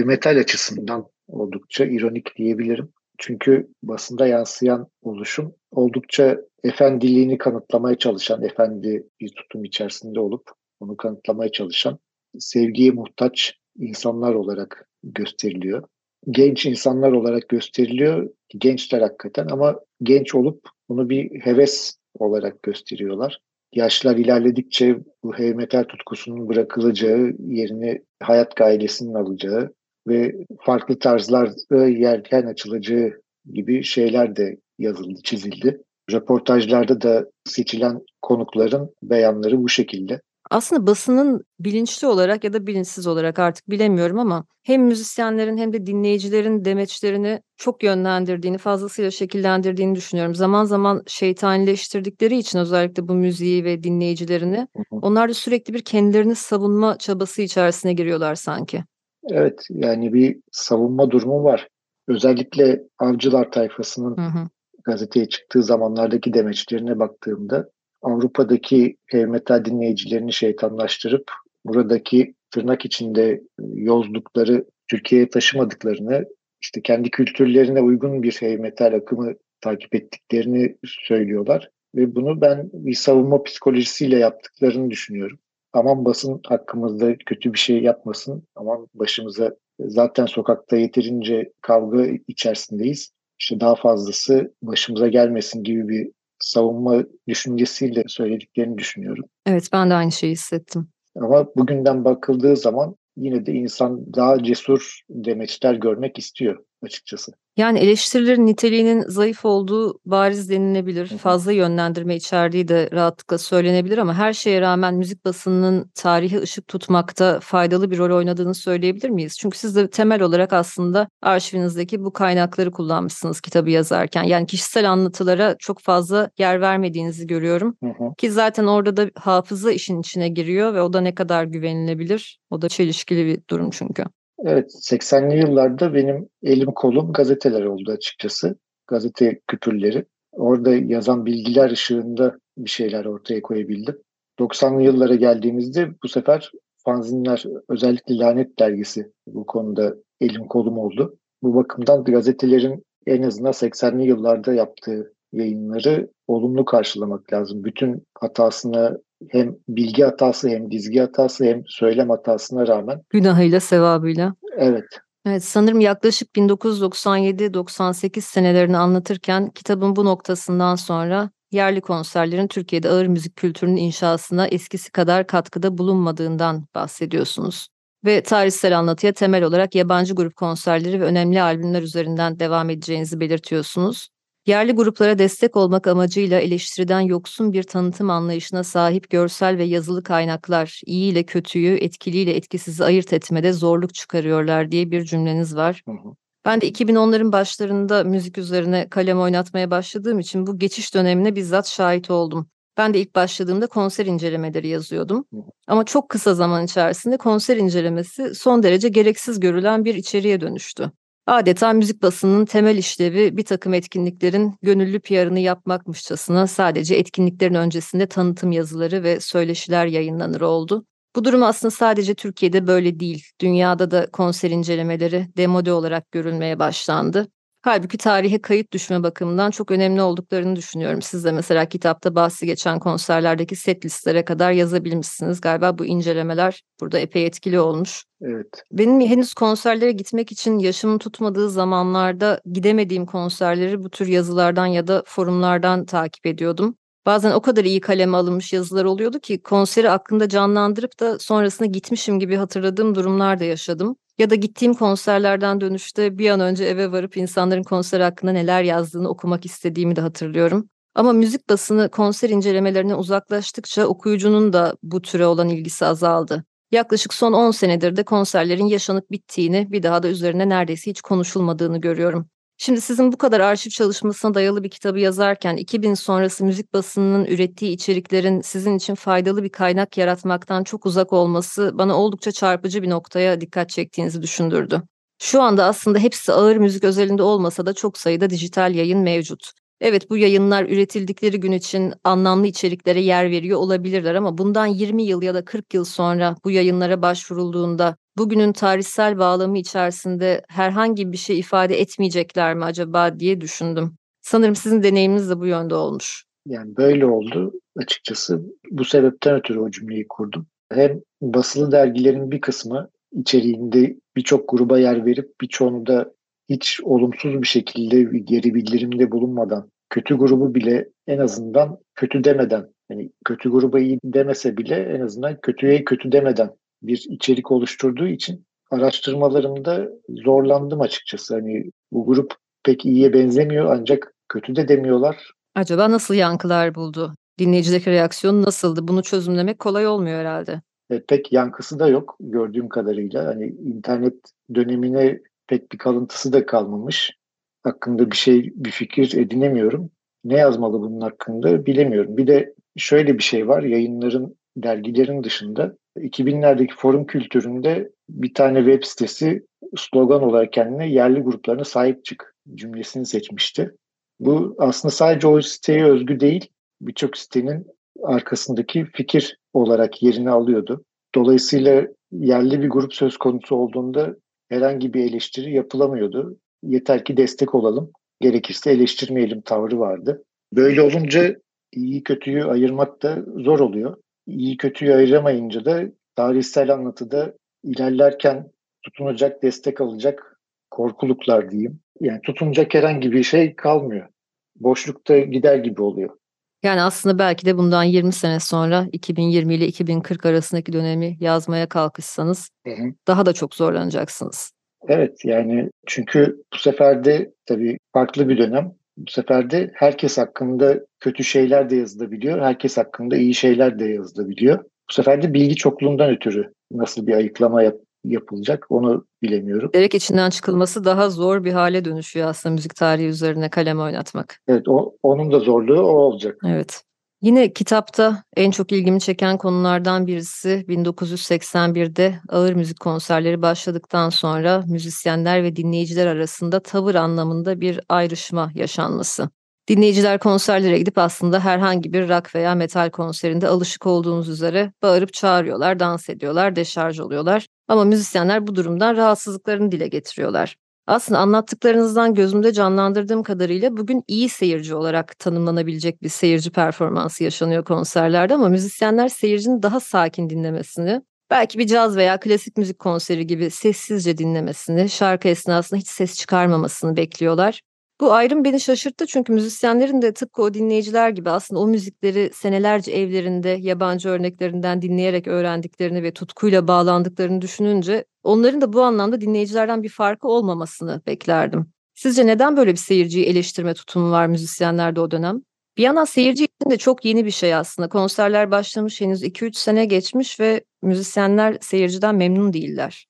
[0.05, 2.89] metal açısından oldukça ironik diyebilirim.
[3.17, 11.51] Çünkü basında yansıyan oluşum oldukça efendiliğini kanıtlamaya çalışan, efendi bir tutum içerisinde olup onu kanıtlamaya
[11.51, 11.99] çalışan,
[12.39, 15.83] sevgiye muhtaç insanlar olarak gösteriliyor.
[16.29, 18.29] Genç insanlar olarak gösteriliyor.
[18.49, 23.39] Gençler hakikaten ama genç olup bunu bir heves olarak gösteriyorlar.
[23.73, 29.73] Yaşlar ilerledikçe bu heavy tutkusunun bırakılacağı, yerini hayat gailesinin alacağı
[30.07, 33.11] ve farklı tarzlarda yelken açılacağı
[33.53, 35.81] gibi şeyler de yazıldı, çizildi.
[36.11, 40.21] Röportajlarda da seçilen konukların beyanları bu şekilde.
[40.49, 45.85] Aslında basının bilinçli olarak ya da bilinçsiz olarak artık bilemiyorum ama hem müzisyenlerin hem de
[45.85, 50.35] dinleyicilerin demeçlerini çok yönlendirdiğini, fazlasıyla şekillendirdiğini düşünüyorum.
[50.35, 56.97] Zaman zaman şeytanileştirdikleri için özellikle bu müziği ve dinleyicilerini onlar da sürekli bir kendilerini savunma
[56.97, 58.83] çabası içerisine giriyorlar sanki.
[59.31, 61.67] Evet yani bir savunma durumu var.
[62.07, 64.49] Özellikle avcılar tayfasının hı hı.
[64.83, 67.69] gazeteye çıktığı zamanlardaki demeçlerine baktığımda
[68.01, 71.31] Avrupa'daki heavy metal dinleyicilerini şeytanlaştırıp
[71.65, 73.41] buradaki tırnak içinde
[73.73, 76.25] yozlukları Türkiye'ye taşımadıklarını,
[76.61, 81.69] işte kendi kültürlerine uygun bir heavy metal akımı takip ettiklerini söylüyorlar.
[81.95, 85.39] Ve bunu ben bir savunma psikolojisiyle yaptıklarını düşünüyorum.
[85.77, 93.11] Aman basın hakkımızda kötü bir şey yapmasın, aman başımıza zaten sokakta yeterince kavga içerisindeyiz.
[93.39, 99.25] İşte daha fazlası başımıza gelmesin gibi bir savunma düşüncesiyle söylediklerini düşünüyorum.
[99.45, 100.87] Evet ben de aynı şeyi hissettim.
[101.15, 107.31] Ama bugünden bakıldığı zaman yine de insan daha cesur demeçler görmek istiyor açıkçası.
[107.57, 111.07] Yani eleştirilerin niteliğinin zayıf olduğu bariz denilebilir.
[111.07, 117.39] Fazla yönlendirme içerdiği de rahatlıkla söylenebilir ama her şeye rağmen müzik basınının tarihe ışık tutmakta
[117.39, 119.37] faydalı bir rol oynadığını söyleyebilir miyiz?
[119.39, 124.23] Çünkü siz de temel olarak aslında arşivinizdeki bu kaynakları kullanmışsınız kitabı yazarken.
[124.23, 127.77] Yani kişisel anlatılara çok fazla yer vermediğinizi görüyorum.
[127.83, 128.15] Hı-hı.
[128.17, 132.39] Ki zaten orada da hafıza işin içine giriyor ve o da ne kadar güvenilebilir?
[132.49, 134.03] O da çelişkili bir durum çünkü.
[134.45, 138.57] Evet 80'li yıllarda benim elim kolum gazeteler oldu açıkçası.
[138.87, 140.05] Gazete küpürleri.
[140.31, 143.97] Orada yazan bilgiler ışığında bir şeyler ortaya koyabildim.
[144.39, 151.17] 90'lı yıllara geldiğimizde bu sefer fanzinler özellikle Lanet Dergisi bu konuda elim kolum oldu.
[151.43, 157.63] Bu bakımdan gazetelerin en azından 80'li yıllarda yaptığı yayınları olumlu karşılamak lazım.
[157.63, 158.97] Bütün hatasına
[159.29, 163.01] hem bilgi hatası hem dizgi hatası hem söylem hatasına rağmen.
[163.09, 164.33] Günahıyla sevabıyla.
[164.57, 164.85] Evet.
[165.25, 173.35] Evet sanırım yaklaşık 1997-98 senelerini anlatırken kitabın bu noktasından sonra yerli konserlerin Türkiye'de ağır müzik
[173.35, 177.67] kültürünün inşasına eskisi kadar katkıda bulunmadığından bahsediyorsunuz.
[178.05, 184.09] Ve tarihsel anlatıya temel olarak yabancı grup konserleri ve önemli albümler üzerinden devam edeceğinizi belirtiyorsunuz.
[184.47, 190.81] Yerli gruplara destek olmak amacıyla eleştiriden yoksun bir tanıtım anlayışına sahip görsel ve yazılı kaynaklar
[190.85, 195.81] iyi ile kötüyü, etkiliyle etkisizi ayırt etmede zorluk çıkarıyorlar diye bir cümleniz var.
[195.85, 196.15] Hı hı.
[196.45, 202.11] Ben de 2010'ların başlarında müzik üzerine kalem oynatmaya başladığım için bu geçiş dönemine bizzat şahit
[202.11, 202.49] oldum.
[202.77, 205.25] Ben de ilk başladığımda konser incelemeleri yazıyordum.
[205.67, 210.91] Ama çok kısa zaman içerisinde konser incelemesi son derece gereksiz görülen bir içeriğe dönüştü.
[211.27, 218.51] Adeta müzik basının temel işlevi bir takım etkinliklerin gönüllü PR'ını yapmakmışçasına sadece etkinliklerin öncesinde tanıtım
[218.51, 220.85] yazıları ve söyleşiler yayınlanır oldu.
[221.15, 223.25] Bu durum aslında sadece Türkiye'de böyle değil.
[223.41, 227.27] Dünyada da konser incelemeleri demode olarak görülmeye başlandı.
[227.61, 231.01] Halbuki tarihe kayıt düşme bakımından çok önemli olduklarını düşünüyorum.
[231.01, 235.41] Siz de mesela kitapta bahsi geçen konserlerdeki set listelere kadar yazabilmişsiniz.
[235.41, 238.03] Galiba bu incelemeler burada epey etkili olmuş.
[238.21, 238.63] Evet.
[238.71, 245.03] Benim henüz konserlere gitmek için yaşımın tutmadığı zamanlarda gidemediğim konserleri bu tür yazılardan ya da
[245.05, 246.75] forumlardan takip ediyordum.
[247.05, 252.19] Bazen o kadar iyi kaleme alınmış yazılar oluyordu ki konseri aklımda canlandırıp da sonrasında gitmişim
[252.19, 253.95] gibi hatırladığım durumlar da yaşadım.
[254.17, 259.09] Ya da gittiğim konserlerden dönüşte bir an önce eve varıp insanların konser hakkında neler yazdığını
[259.09, 260.69] okumak istediğimi de hatırlıyorum.
[260.95, 266.43] Ama müzik basını konser incelemelerine uzaklaştıkça okuyucunun da bu türe olan ilgisi azaldı.
[266.71, 271.81] Yaklaşık son 10 senedir de konserlerin yaşanıp bittiğini, bir daha da üzerine neredeyse hiç konuşulmadığını
[271.81, 272.29] görüyorum.
[272.57, 277.71] Şimdi sizin bu kadar arşiv çalışmasına dayalı bir kitabı yazarken 2000 sonrası müzik basınının ürettiği
[277.71, 283.41] içeriklerin sizin için faydalı bir kaynak yaratmaktan çok uzak olması bana oldukça çarpıcı bir noktaya
[283.41, 284.81] dikkat çektiğinizi düşündürdü.
[285.19, 289.51] Şu anda aslında hepsi ağır müzik özelinde olmasa da çok sayıda dijital yayın mevcut.
[289.81, 295.21] Evet bu yayınlar üretildikleri gün için anlamlı içeriklere yer veriyor olabilirler ama bundan 20 yıl
[295.21, 301.39] ya da 40 yıl sonra bu yayınlara başvurulduğunda bugünün tarihsel bağlamı içerisinde herhangi bir şey
[301.39, 303.97] ifade etmeyecekler mi acaba diye düşündüm.
[304.21, 306.23] Sanırım sizin deneyiminiz de bu yönde olmuş.
[306.45, 308.41] Yani böyle oldu açıkçası.
[308.71, 310.47] Bu sebepten ötürü o cümleyi kurdum.
[310.71, 316.13] Hem basılı dergilerin bir kısmı içeriğinde birçok gruba yer verip birçoğunu da
[316.49, 323.11] hiç olumsuz bir şekilde geri bildirimde bulunmadan kötü grubu bile en azından kötü demeden yani
[323.25, 326.49] kötü gruba iyi demese bile en azından kötüye kötü demeden
[326.81, 331.35] bir içerik oluşturduğu için araştırmalarımda zorlandım açıkçası.
[331.35, 332.33] Hani bu grup
[332.63, 335.31] pek iyiye benzemiyor ancak kötü de demiyorlar.
[335.55, 337.13] Acaba nasıl yankılar buldu?
[337.39, 338.87] Dinleyicideki reaksiyon nasıldı?
[338.87, 340.61] Bunu çözümlemek kolay olmuyor herhalde.
[340.89, 343.25] E, pek yankısı da yok gördüğüm kadarıyla.
[343.25, 344.13] Hani internet
[344.55, 347.17] dönemine pek bir kalıntısı da kalmamış.
[347.63, 349.89] Hakkında bir şey, bir fikir edinemiyorum.
[350.23, 352.17] Ne yazmalı bunun hakkında bilemiyorum.
[352.17, 353.63] Bir de şöyle bir şey var.
[353.63, 361.63] Yayınların, dergilerin dışında 2000'lerdeki forum kültüründe bir tane web sitesi slogan olarak kendine yerli gruplarına
[361.63, 363.71] sahip çık cümlesini seçmişti.
[364.19, 366.49] Bu aslında sadece o siteye özgü değil,
[366.81, 367.67] birçok sitenin
[368.03, 370.83] arkasındaki fikir olarak yerini alıyordu.
[371.15, 374.15] Dolayısıyla yerli bir grup söz konusu olduğunda
[374.49, 376.37] herhangi bir eleştiri yapılamıyordu.
[376.63, 380.23] Yeter ki destek olalım, gerekirse eleştirmeyelim tavrı vardı.
[380.53, 381.35] Böyle olunca
[381.73, 383.97] iyi kötüyü ayırmak da zor oluyor.
[384.27, 385.83] İyi kötüyü ayıramayınca da
[386.15, 387.33] tarihsel anlatıda
[387.63, 388.51] ilerlerken
[388.83, 390.39] tutunacak, destek alacak
[390.71, 391.79] korkuluklar diyeyim.
[392.01, 394.07] Yani tutunacak herhangi bir şey kalmıyor.
[394.55, 396.17] Boşlukta gider gibi oluyor.
[396.63, 402.49] Yani aslında belki de bundan 20 sene sonra 2020 ile 2040 arasındaki dönemi yazmaya kalkışsanız
[402.67, 402.93] hı hı.
[403.07, 404.51] daha da çok zorlanacaksınız.
[404.87, 408.71] Evet yani çünkü bu sefer de tabii farklı bir dönem.
[408.97, 412.41] Bu sefer de herkes hakkında kötü şeyler de yazılabiliyor.
[412.41, 414.63] Herkes hakkında iyi şeyler de yazılabiliyor.
[414.89, 417.75] Bu sefer de bilgi çokluğundan ötürü nasıl bir ayıklama yap
[418.09, 419.69] yapılacak onu bilemiyorum.
[419.73, 424.39] Gerek içinden çıkılması daha zor bir hale dönüşüyor aslında müzik tarihi üzerine kalem oynatmak.
[424.47, 426.37] Evet o, onun da zorluğu o olacak.
[426.45, 426.83] Evet.
[427.21, 435.43] Yine kitapta en çok ilgimi çeken konulardan birisi 1981'de ağır müzik konserleri başladıktan sonra müzisyenler
[435.43, 439.29] ve dinleyiciler arasında tavır anlamında bir ayrışma yaşanması.
[439.67, 445.79] Dinleyiciler konserlere gidip aslında herhangi bir rock veya metal konserinde alışık olduğunuz üzere bağırıp çağırıyorlar,
[445.79, 447.47] dans ediyorlar, deşarj oluyorlar.
[447.67, 450.55] Ama müzisyenler bu durumdan rahatsızlıklarını dile getiriyorlar.
[450.87, 458.33] Aslında anlattıklarınızdan gözümde canlandırdığım kadarıyla bugün iyi seyirci olarak tanımlanabilecek bir seyirci performansı yaşanıyor konserlerde
[458.33, 464.17] ama müzisyenler seyircinin daha sakin dinlemesini, belki bir caz veya klasik müzik konseri gibi sessizce
[464.17, 467.61] dinlemesini, şarkı esnasında hiç ses çıkarmamasını bekliyorlar.
[468.01, 472.91] Bu ayrım beni şaşırttı çünkü müzisyenlerin de tıpkı o dinleyiciler gibi aslında o müzikleri senelerce
[472.91, 479.89] evlerinde yabancı örneklerinden dinleyerek öğrendiklerini ve tutkuyla bağlandıklarını düşününce onların da bu anlamda dinleyicilerden bir
[479.89, 481.73] farkı olmamasını beklerdim.
[481.93, 485.41] Sizce neden böyle bir seyirciyi eleştirme tutumu var müzisyenlerde o dönem?
[485.77, 487.89] Bir yandan seyirci için de çok yeni bir şey aslında.
[487.89, 493.07] Konserler başlamış henüz 2-3 sene geçmiş ve müzisyenler seyirciden memnun değiller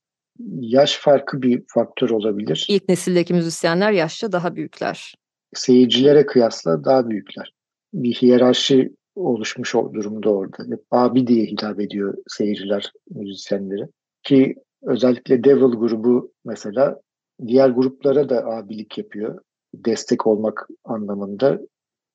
[0.59, 2.65] yaş farkı bir faktör olabilir.
[2.69, 5.15] İlk nesildeki müzisyenler yaşça daha büyükler.
[5.53, 7.53] Seyircilere kıyasla daha büyükler.
[7.93, 10.63] Bir hiyerarşi oluşmuş o durumda orada.
[10.71, 13.87] Hep abi diye hitap ediyor seyirciler müzisyenleri.
[14.23, 17.01] Ki özellikle Devil grubu mesela
[17.47, 19.39] diğer gruplara da abilik yapıyor.
[19.73, 21.59] Destek olmak anlamında.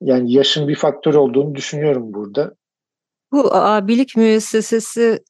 [0.01, 2.55] Yani yaşın bir faktör olduğunu düşünüyorum burada.
[3.33, 5.25] Bu abilik müessesesi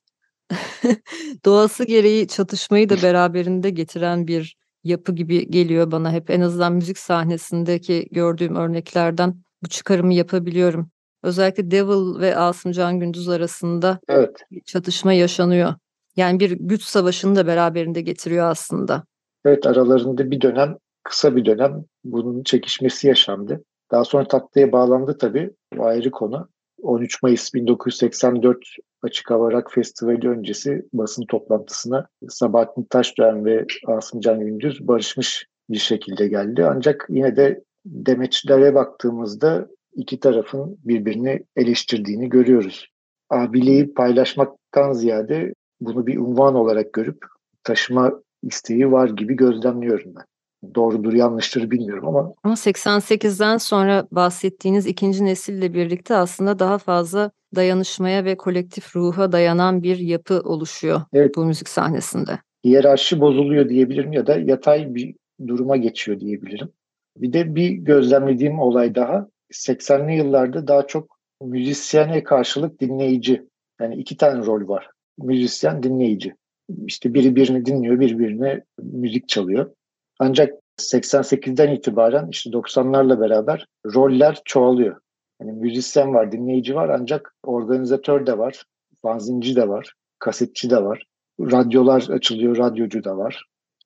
[1.44, 6.30] doğası gereği çatışmayı da beraberinde getiren bir yapı gibi geliyor bana hep.
[6.30, 10.90] En azından müzik sahnesindeki gördüğüm örneklerden bu çıkarımı yapabiliyorum.
[11.22, 14.36] Özellikle Devil ve Asım Can Gündüz arasında evet.
[14.50, 15.74] bir çatışma yaşanıyor.
[16.16, 19.04] Yani bir güç savaşını da beraberinde getiriyor aslında.
[19.44, 23.64] Evet aralarında bir dönem, kısa bir dönem bunun çekişmesi yaşandı.
[23.90, 25.50] Daha sonra tatlıya bağlandı tabii.
[25.78, 26.48] O ayrı konu.
[26.82, 28.58] 13 Mayıs 1984
[29.02, 35.78] Açık Hava Rock Festivali öncesi basın toplantısına Sabahattin Taşdöğen ve Asım Can Gündüz barışmış bir
[35.78, 36.64] şekilde geldi.
[36.64, 42.88] Ancak yine de demeçlere baktığımızda iki tarafın birbirini eleştirdiğini görüyoruz.
[43.30, 47.24] Abiliği paylaşmaktan ziyade bunu bir unvan olarak görüp
[47.64, 50.24] taşıma isteği var gibi gözlemliyorum ben.
[50.74, 52.34] Doğrudur yanlıştır bilmiyorum ama.
[52.44, 59.82] Ama 88'den sonra bahsettiğiniz ikinci nesille birlikte aslında daha fazla dayanışmaya ve kolektif ruha dayanan
[59.82, 61.36] bir yapı oluşuyor evet.
[61.36, 62.38] bu müzik sahnesinde.
[62.64, 65.14] Hiyerarşi bozuluyor diyebilirim ya da yatay bir
[65.46, 66.68] duruma geçiyor diyebilirim.
[67.16, 73.42] Bir de bir gözlemlediğim olay daha 80'li yıllarda daha çok müzisyene karşılık dinleyici.
[73.80, 74.90] Yani iki tane rol var.
[75.18, 76.34] Müzisyen, dinleyici.
[76.86, 79.70] İşte biri birini dinliyor, birbirine müzik çalıyor.
[80.24, 84.96] Ancak 88'den itibaren işte 90'larla beraber roller çoğalıyor.
[85.40, 88.64] Yani müzisyen var, dinleyici var ancak organizatör de var,
[89.02, 91.04] fanzinci de var, kasetçi de var.
[91.40, 93.44] Radyolar açılıyor, radyocu da var.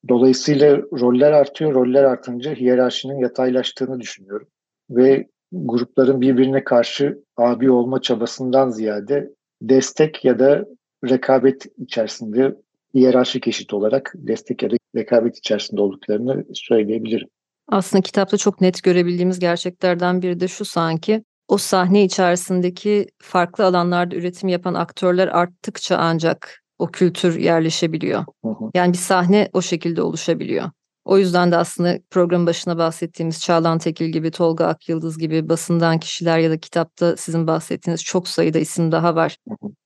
[0.09, 1.75] Dolayısıyla roller artıyor.
[1.75, 4.49] Roller artınca hiyerarşinin yataylaştığını düşünüyorum.
[4.91, 9.31] Ve grupların birbirine karşı abi olma çabasından ziyade
[9.63, 10.65] destek ya da
[11.09, 12.57] rekabet içerisinde
[12.95, 17.29] hiyerarşik eşit olarak destek ya da rekabet içerisinde olduklarını söyleyebilirim.
[17.69, 24.17] Aslında kitapta çok net görebildiğimiz gerçeklerden biri de şu sanki o sahne içerisindeki farklı alanlarda
[24.17, 28.25] üretim yapan aktörler arttıkça ancak o kültür yerleşebiliyor.
[28.45, 28.71] Hı hı.
[28.75, 30.71] Yani bir sahne o şekilde oluşabiliyor.
[31.05, 36.39] O yüzden de aslında program başına bahsettiğimiz Çağlan Tekil gibi, Tolga Akyıldız gibi basından kişiler
[36.39, 39.37] ya da kitapta sizin bahsettiğiniz çok sayıda isim daha var.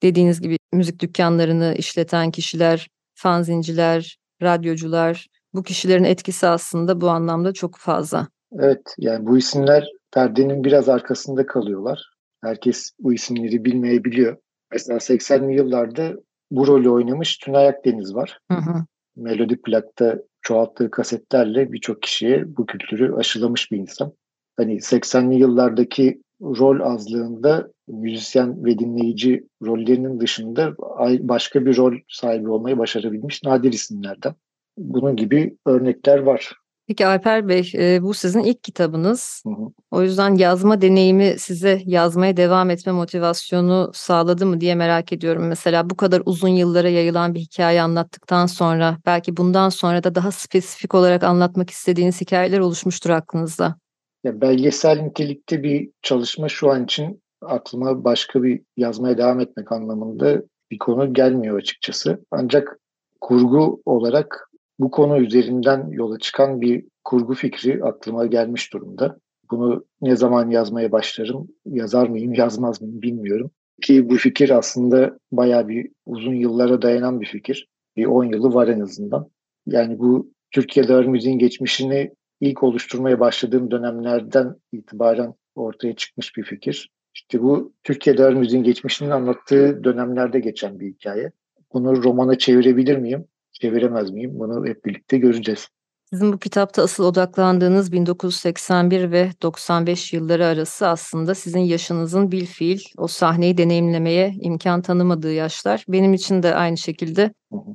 [0.02, 7.76] Dediğiniz gibi müzik dükkanlarını işleten kişiler, fanzinciler, radyocular, bu kişilerin etkisi aslında bu anlamda çok
[7.76, 8.28] fazla.
[8.52, 12.10] Evet, yani bu isimler perdenin biraz arkasında kalıyorlar.
[12.42, 14.36] Herkes bu isimleri bilmeyebiliyor.
[14.72, 16.14] Mesela 80'li yıllarda
[16.50, 18.38] bu rolü oynamış Tünay Akdeniz var.
[18.50, 18.84] Hı hı.
[19.16, 24.12] Melodi Plak'ta çoğalttığı kasetlerle birçok kişiye bu kültürü aşılamış bir insan.
[24.56, 30.74] Hani 80'li yıllardaki rol azlığında müzisyen ve dinleyici rollerinin dışında
[31.20, 34.34] başka bir rol sahibi olmayı başarabilmiş nadir isimlerden.
[34.78, 36.52] Bunun gibi örnekler var.
[36.90, 39.42] Peki Alper Bey, e, bu sizin ilk kitabınız.
[39.46, 39.72] Hı hı.
[39.90, 45.48] O yüzden yazma deneyimi size yazmaya devam etme motivasyonu sağladı mı diye merak ediyorum.
[45.48, 50.30] Mesela bu kadar uzun yıllara yayılan bir hikaye anlattıktan sonra belki bundan sonra da daha
[50.30, 53.76] spesifik olarak anlatmak istediğiniz hikayeler oluşmuştur aklınızda.
[54.24, 60.42] Ya belgesel nitelikte bir çalışma şu an için aklıma başka bir yazmaya devam etmek anlamında
[60.70, 62.24] bir konu gelmiyor açıkçası.
[62.30, 62.78] Ancak
[63.20, 69.18] kurgu olarak bu konu üzerinden yola çıkan bir kurgu fikri aklıma gelmiş durumda.
[69.50, 73.50] Bunu ne zaman yazmaya başlarım, yazar mıyım, yazmaz mıyım bilmiyorum.
[73.82, 77.68] Ki bu fikir aslında bayağı bir uzun yıllara dayanan bir fikir.
[77.96, 79.30] Bir 10 yılı var en azından.
[79.66, 86.90] Yani bu Türkiye'de ağır müziğin geçmişini ilk oluşturmaya başladığım dönemlerden itibaren ortaya çıkmış bir fikir.
[87.14, 91.32] İşte bu Türkiye'de ağır müziğin geçmişini anlattığı dönemlerde geçen bir hikaye.
[91.72, 93.26] Bunu romana çevirebilir miyim?
[93.60, 94.30] çeviremez miyim?
[94.34, 95.68] Bunu hep birlikte göreceğiz.
[96.12, 102.80] Sizin bu kitapta asıl odaklandığınız 1981 ve 95 yılları arası aslında sizin yaşınızın bil fiil
[102.98, 105.84] o sahneyi deneyimlemeye imkan tanımadığı yaşlar.
[105.88, 107.32] Benim için de aynı şekilde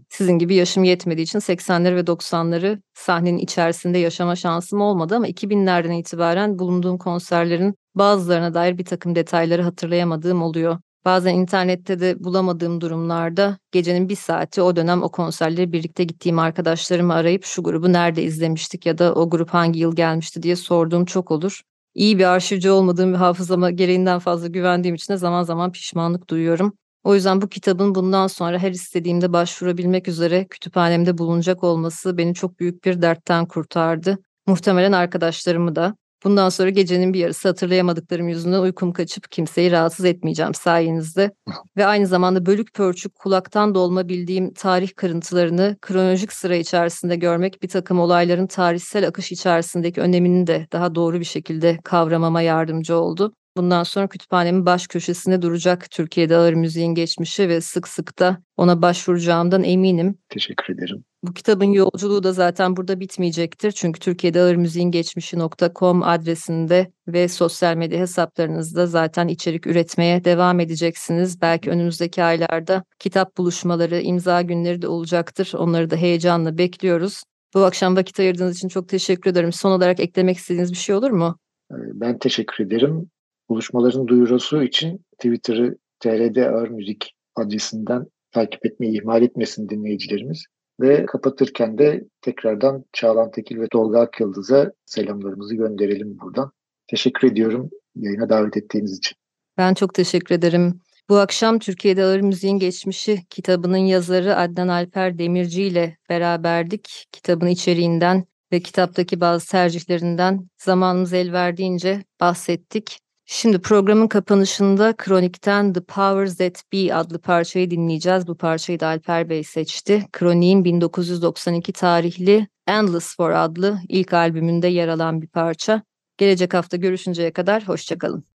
[0.10, 5.92] sizin gibi yaşım yetmediği için 80'leri ve 90'ları sahnenin içerisinde yaşama şansım olmadı ama 2000'lerden
[5.92, 10.78] itibaren bulunduğum konserlerin bazılarına dair bir takım detayları hatırlayamadığım oluyor.
[11.06, 17.14] Bazen internette de bulamadığım durumlarda gecenin bir saati o dönem o konserleri birlikte gittiğim arkadaşlarımı
[17.14, 21.32] arayıp şu grubu nerede izlemiştik ya da o grup hangi yıl gelmişti diye sorduğum çok
[21.32, 21.62] olur.
[21.96, 26.74] İyi bir arşivci olmadığım ve hafızama gereğinden fazla güvendiğim için de zaman zaman pişmanlık duyuyorum.
[27.04, 32.60] O yüzden bu kitabın bundan sonra her istediğimde başvurabilmek üzere kütüphanemde bulunacak olması beni çok
[32.60, 34.18] büyük bir dertten kurtardı.
[34.48, 35.96] Muhtemelen arkadaşlarımı da.
[36.26, 41.32] Bundan sonra gecenin bir yarısı hatırlayamadıklarım yüzünden uykum kaçıp kimseyi rahatsız etmeyeceğim sayenizde.
[41.78, 47.68] Ve aynı zamanda bölük pörçük kulaktan dolma bildiğim tarih kırıntılarını kronolojik sıra içerisinde görmek bir
[47.68, 53.34] takım olayların tarihsel akış içerisindeki önemini de daha doğru bir şekilde kavramama yardımcı oldu.
[53.58, 58.82] Bundan sonra kütüphanemin baş köşesinde duracak Türkiye'de ağır müziğin geçmişi ve sık sık da ona
[58.82, 60.18] başvuracağımdan eminim.
[60.30, 61.04] Teşekkür ederim.
[61.24, 63.72] Bu kitabın yolculuğu da zaten burada bitmeyecektir.
[63.72, 71.42] Çünkü Türkiye'de ağır müziğin geçmişi.com adresinde ve sosyal medya hesaplarınızda zaten içerik üretmeye devam edeceksiniz.
[71.42, 75.52] Belki önümüzdeki aylarda kitap buluşmaları, imza günleri de olacaktır.
[75.58, 77.24] Onları da heyecanla bekliyoruz.
[77.54, 79.54] Bu akşam vakit ayırdığınız için çok teşekkür ederim.
[79.54, 81.38] Son olarak eklemek istediğiniz bir şey olur mu?
[81.72, 83.10] Ben teşekkür ederim
[83.50, 90.46] Buluşmaların duyurusu için Twitter'ı TRD Ağır Müzik adresinden takip etmeyi ihmal etmesin dinleyicilerimiz.
[90.80, 96.52] Ve kapatırken de tekrardan Çağlan Tekil ve Tolga Akyıldız'a selamlarımızı gönderelim buradan.
[96.88, 99.18] Teşekkür ediyorum yayına davet ettiğiniz için.
[99.58, 100.82] Ben çok teşekkür ederim.
[101.10, 107.06] Bu akşam Türkiye'de Ağır Müziğin Geçmişi kitabının yazarı Adnan Alper Demirci ile beraberdik.
[107.12, 113.00] Kitabın içeriğinden ve kitaptaki bazı tercihlerinden zamanımız el verdiğince bahsettik.
[113.28, 118.28] Şimdi programın kapanışında Kronik'ten The Powers That Be adlı parçayı dinleyeceğiz.
[118.28, 120.06] Bu parçayı da Alper Bey seçti.
[120.12, 125.84] Kronik'in 1992 tarihli Endless For adlı ilk albümünde yer alan bir parça.
[126.18, 128.24] Gelecek hafta görüşünceye kadar hoşçakalın.